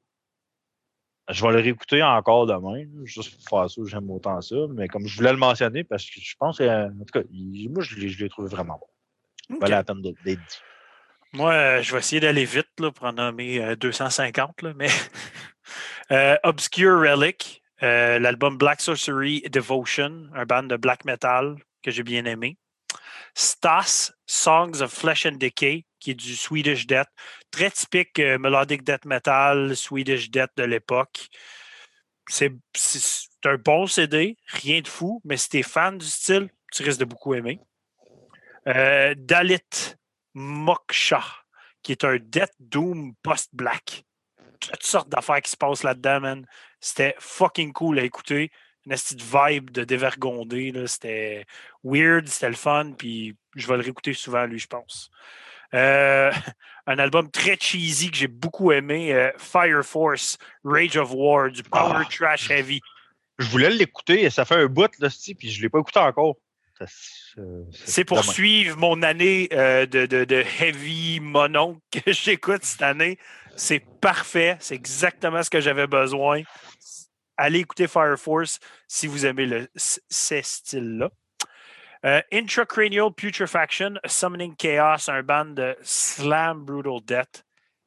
[1.29, 4.57] Je vais le réécouter encore demain, juste pour faire ça, j'aime autant ça.
[4.71, 7.83] Mais comme je voulais le mentionner, parce que je pense que, en tout cas, moi,
[7.83, 9.57] je l'ai trouvé vraiment bon.
[9.57, 9.61] OK.
[9.61, 10.59] Valait la peine d'être dit.
[11.33, 14.89] Moi, euh, je vais essayer d'aller vite là, pour en nommer euh, 250, là, mais
[16.13, 22.03] euh, Obscure Relic, euh, l'album Black Sorcery Devotion, un band de black metal que j'ai
[22.03, 22.57] bien aimé.
[23.35, 27.09] Stas, Songs of Flesh and Decay, qui est du Swedish Death,
[27.51, 31.29] très typique euh, melodic death metal, Swedish Death de l'époque.
[32.29, 32.53] C'est
[33.45, 37.01] un bon CD, rien de fou, mais si tu es fan du style, tu risques
[37.01, 37.61] de beaucoup aimer.
[38.67, 39.61] Euh, Dalit
[40.37, 41.25] Moksha,
[41.83, 44.05] qui est un Death Doom post-black.
[44.61, 46.47] Toutes sortes d'affaires qui se passent là-dedans, man.
[46.79, 48.51] C'était fucking cool à écouter.
[48.85, 50.75] Une petite vibe de dévergondé.
[50.87, 51.47] C'était
[51.83, 55.11] weird, c'était le fun, puis je vais le réécouter souvent, lui, je pense.
[55.73, 56.31] Euh,
[56.87, 61.63] un album très cheesy que j'ai beaucoup aimé, euh, Fire Force, Rage of War, du
[61.63, 62.09] Power Ah.
[62.11, 62.81] Trash Heavy.
[63.39, 65.09] Je voulais l'écouter et ça fait un bout, là,
[65.39, 66.37] puis je ne l'ai pas écouté encore.
[67.73, 68.35] C'est pour dommage.
[68.35, 73.19] suivre mon année euh, de, de- de heavy monon que j'écoute cette année.
[73.57, 74.57] C'est parfait.
[74.61, 76.43] C'est exactement ce que j'avais besoin.
[77.37, 78.59] allez écouter Fire Force
[78.89, 81.11] si vous aimez le, ces styles-là.
[82.05, 87.43] Euh, Intracranial Putrefaction, Summoning Chaos, un band de Slam Brutal Death.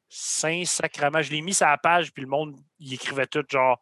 [0.08, 1.22] Saint sacrement.
[1.22, 3.78] Je l'ai mis sur la page, puis le monde, il écrivait tout genre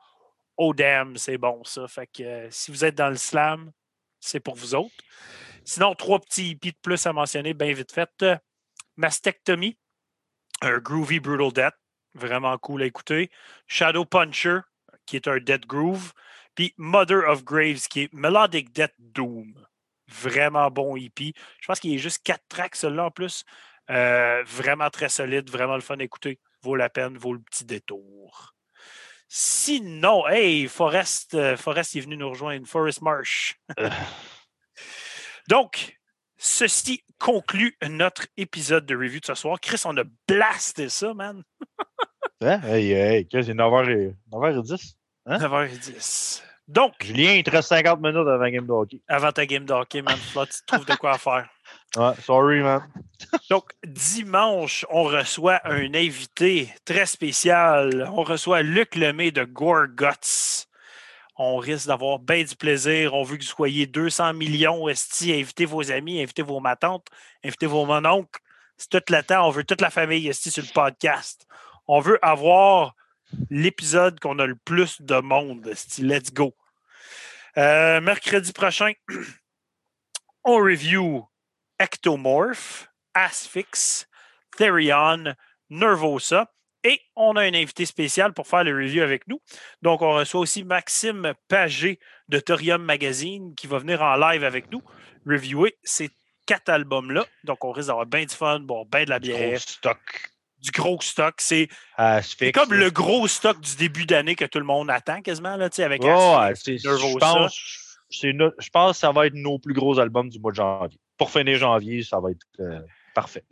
[0.58, 1.88] Oh damn, c'est bon ça.
[1.88, 3.70] Fait que euh, si vous êtes dans le slam,
[4.20, 4.94] c'est pour vous autres.
[5.64, 8.10] Sinon, trois petits hippies de plus à mentionner, bien vite fait.
[8.96, 9.76] Mastectomy,
[10.62, 11.78] un Groovy Brutal Death,
[12.14, 13.30] vraiment cool à écouter.
[13.66, 14.60] Shadow Puncher,
[15.06, 16.12] qui est un Dead Groove.
[16.54, 19.54] Puis Mother of Graves, qui est Melodic Death Doom.
[20.08, 21.34] Vraiment bon hippie.
[21.60, 23.44] Je pense qu'il y a juste quatre tracks, celui-là en plus.
[23.90, 26.40] Euh, vraiment très solide, vraiment le fun à écouter.
[26.62, 28.54] Vaut la peine, vaut le petit détour.
[29.28, 33.60] Sinon, hey, Forest, euh, Forest est venu nous rejoindre, Forest Marsh.
[35.48, 35.98] Donc,
[36.38, 39.60] ceci conclut notre épisode de review de ce soir.
[39.60, 41.42] Chris, on a blasté ça, man.
[42.40, 42.60] hein?
[42.64, 44.94] Hey, hey, c'est 9h, 9h10.
[45.26, 45.38] Hein?
[45.38, 46.42] 9h10.
[46.66, 46.92] Donc.
[47.02, 49.00] Julien, il te reste 50 minutes avant game de hockey.
[49.08, 50.18] Avant ta game de hockey, man.
[50.34, 51.48] Là, tu trouves de quoi faire.
[51.96, 52.82] Ouais, sorry, man.
[53.50, 58.08] Donc, dimanche, on reçoit un invité très spécial.
[58.12, 60.66] On reçoit Luc Lemay de Gore Guts.
[61.36, 63.14] On risque d'avoir bien du plaisir.
[63.14, 64.88] On veut que vous soyez 200 millions.
[64.88, 67.06] Esti, invitez vos amis, invitez vos matantes,
[67.44, 68.40] invitez vos mononcles.
[68.76, 69.46] C'est tout le temps.
[69.46, 71.46] On veut toute la famille Esti sur le podcast.
[71.86, 72.94] On veut avoir
[73.50, 75.66] l'épisode qu'on a le plus de monde.
[75.68, 76.02] Esti.
[76.02, 76.54] Let's go.
[77.56, 78.92] Euh, mercredi prochain,
[80.44, 81.26] on review
[81.78, 84.06] Ectomorph, Asphyx,
[84.56, 85.34] Therion,
[85.70, 86.50] Nervosa.
[86.84, 89.40] Et on a un invité spécial pour faire le review avec nous.
[89.82, 91.98] Donc, on reçoit aussi Maxime Pagé
[92.28, 94.80] de Thorium Magazine qui va venir en live avec nous
[95.26, 96.08] reviewer ces
[96.46, 97.26] quatre albums-là.
[97.44, 99.48] Donc, on risque d'avoir bien du fun, bon, bien de la bière.
[99.50, 100.30] Gros stock.
[100.60, 101.34] Du gros stock.
[101.40, 101.68] C'est
[102.54, 106.02] comme le gros stock du début d'année que tout le monde attend quasiment, là, avec
[106.02, 107.18] Ouais, Asphyx, c'est- je Nervosa.
[107.18, 110.98] pense, je pense que ça va être nos plus gros albums du mois de janvier.
[111.18, 112.80] Pour finir janvier, ça va être euh,
[113.14, 113.44] parfait.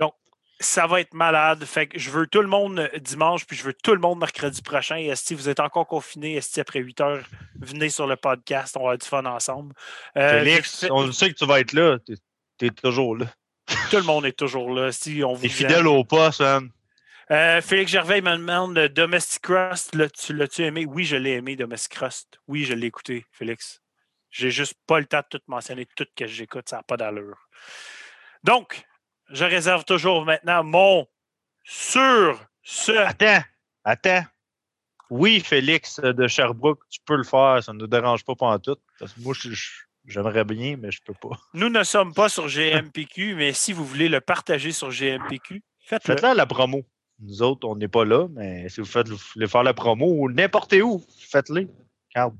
[0.58, 1.64] Ça va être malade.
[1.64, 4.20] Fait que je veux tout le monde euh, dimanche, puis je veux tout le monde
[4.20, 4.96] mercredi prochain.
[4.96, 7.24] Et si vous êtes encore confiné, si après 8 heures,
[7.60, 8.76] venez sur le podcast.
[8.76, 9.74] On va avoir du fun ensemble.
[10.16, 11.98] Euh, Félix, on sait que tu vas être là.
[11.98, 12.14] T'es,
[12.56, 13.26] t'es toujours là.
[13.90, 14.92] Tout le monde est toujours là.
[14.92, 16.70] Si on vous fidèle au poste, man.
[17.30, 20.86] Euh, Félix Gervais me demande Domestic tu l'as-tu aimé?
[20.86, 22.38] Oui, je l'ai aimé, Domestic Crust.
[22.46, 23.82] Oui, je l'ai écouté, Félix.
[24.36, 27.48] J'ai juste pas le temps de tout mentionner, tout que j'écoute, ça n'a pas d'allure.
[28.44, 28.84] Donc,
[29.30, 31.06] je réserve toujours maintenant mon
[31.64, 32.92] sur ce.
[32.92, 33.42] Attends,
[33.82, 34.24] attends.
[35.08, 37.62] Oui, Félix de Sherbrooke, tu peux le faire.
[37.62, 38.76] Ça ne nous dérange pas en tout.
[38.98, 39.32] Parce que moi,
[40.04, 41.38] j'aimerais bien, mais je peux pas.
[41.54, 46.12] Nous ne sommes pas sur GMPQ, mais si vous voulez le partager sur GMPQ, faites-le.
[46.12, 46.84] Faites-la la promo.
[47.20, 50.06] Nous autres, on n'est pas là, mais si vous faites, vous voulez faire la promo
[50.06, 51.70] ou n'importe où, faites-le.
[52.14, 52.36] Regarde.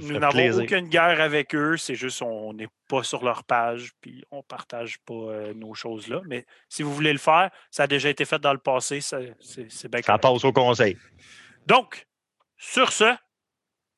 [0.00, 4.24] Nous n'avons aucune guerre avec eux, c'est juste on n'est pas sur leur page, puis
[4.30, 6.20] on ne partage pas euh, nos choses là.
[6.26, 9.18] Mais si vous voulez le faire, ça a déjà été fait dans le passé, ça-
[9.40, 10.22] c'est c'est bien Ça correct.
[10.22, 10.96] passe au conseil.
[11.66, 12.06] Donc,
[12.56, 13.14] sur ce,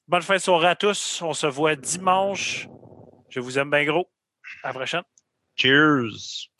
[0.08, 1.22] bonne fin de soirée à tous.
[1.22, 2.68] On se voit dimanche.
[3.30, 4.10] Je vous aime bien gros.
[4.62, 5.02] À la prochaine.
[5.56, 6.50] Cheers.